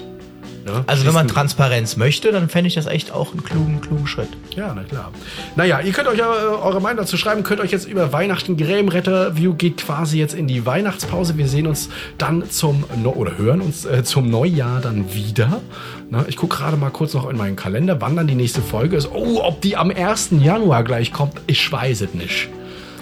[0.68, 0.84] Ne?
[0.86, 4.28] Also wenn man Transparenz möchte, dann fände ich das echt auch einen klugen, klugen Schritt.
[4.53, 5.11] Ja, na klar.
[5.55, 8.57] Naja, ihr könnt euch ja äh, eure Meinung dazu schreiben, könnt euch jetzt über Weihnachten
[8.57, 11.38] Gräbenretter-View geht quasi jetzt in die Weihnachtspause.
[11.38, 15.61] Wir sehen uns dann zum, no oder hören uns äh, zum Neujahr dann wieder.
[16.09, 18.97] Na, ich gucke gerade mal kurz noch in meinen Kalender, wann dann die nächste Folge
[18.97, 19.09] ist.
[19.13, 20.32] Oh, ob die am 1.
[20.41, 22.49] Januar gleich kommt, ich weiß es nicht.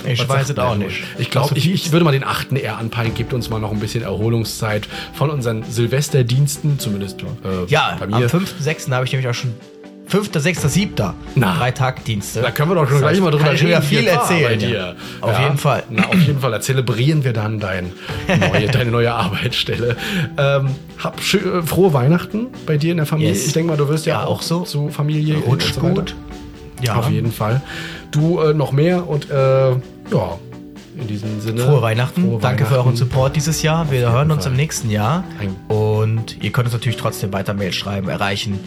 [0.08, 1.04] Ich weiß es auch nicht.
[1.18, 2.52] Ich glaube, Also ich, ich würde mal den 8.
[2.54, 3.14] eher anpeilen.
[3.14, 7.26] Gebt uns mal noch ein bisschen Erholungszeit von unseren Silvesterdiensten, zumindest äh,
[7.68, 8.30] Ja, bei am mir.
[8.30, 8.92] 5.6.
[8.92, 9.54] habe ich nämlich auch schon
[10.08, 10.94] 5., 6., 7.
[11.34, 11.58] Na.
[11.58, 12.42] drei Tagdienste.
[12.42, 14.44] Da können wir doch schon gleich mal drüber reden, viel es war erzählen.
[14.50, 14.70] bei dir.
[14.78, 14.94] ja.
[15.22, 15.84] Auf jeden Fall.
[15.90, 16.52] Na, auf jeden Fall.
[16.52, 17.92] Da zelebrieren wir dann dein
[18.28, 19.96] neue, deine neue Arbeitsstelle.
[20.38, 23.34] Ähm, hab äh, frohe Weihnachten bei dir in der Familie.
[23.34, 23.48] Yes.
[23.48, 24.62] Ich denke mal, du wirst ja, Ja, auch auch so.
[24.62, 26.16] zu Familie Rutsch und so gut.
[26.84, 27.62] Ja, Auf jeden Fall.
[28.12, 29.72] Du äh, noch mehr und äh,
[30.12, 30.40] ja,
[30.98, 31.64] in diesem Sinne.
[31.64, 32.22] Frohe Weihnachten.
[32.24, 32.98] Frohe Danke für euren Weihnachten.
[32.98, 33.92] Support dieses Jahr.
[33.92, 34.52] Wir hören uns Fall.
[34.54, 35.24] im nächsten Jahr.
[35.68, 38.60] Und ihr könnt uns natürlich trotzdem weiter Mail schreiben, erreichen.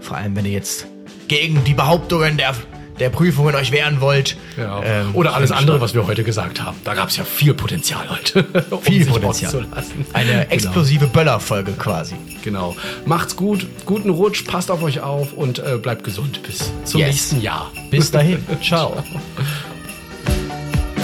[0.00, 0.86] Vor allem, wenn ihr jetzt
[1.28, 2.54] gegen die Behauptungen der,
[2.98, 4.36] der Prüfungen euch wehren wollt.
[4.56, 4.80] Ja.
[4.84, 6.76] Ähm, Oder alles andere, was wir heute gesagt haben.
[6.84, 8.44] Da gab es ja viel Potenzial heute.
[8.70, 9.66] um Viel Potenzial.
[10.12, 10.42] Eine Genau.
[10.50, 12.14] explosive Böllerfolge quasi.
[12.42, 12.74] Genau.
[13.04, 16.42] Macht's gut, guten Rutsch, passt auf euch auf und äh, bleibt gesund.
[16.44, 17.08] Bis zum Yes.
[17.10, 17.70] nächsten Jahr.
[17.90, 18.44] Bis dahin.
[18.62, 19.02] Ciao.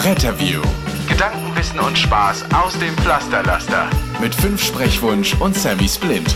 [0.05, 0.61] Retterview
[1.09, 3.89] Gedanken, Wissen und Spaß aus dem Pflasterlaster.
[4.21, 6.35] mit fünf Sprechwunsch und Sammy Splint.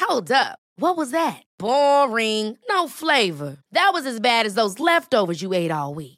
[0.00, 0.58] Hold up.
[0.76, 1.44] What was that?
[1.58, 2.58] Boring.
[2.68, 3.58] No flavor.
[3.70, 6.17] That was as bad as those leftovers you ate all week.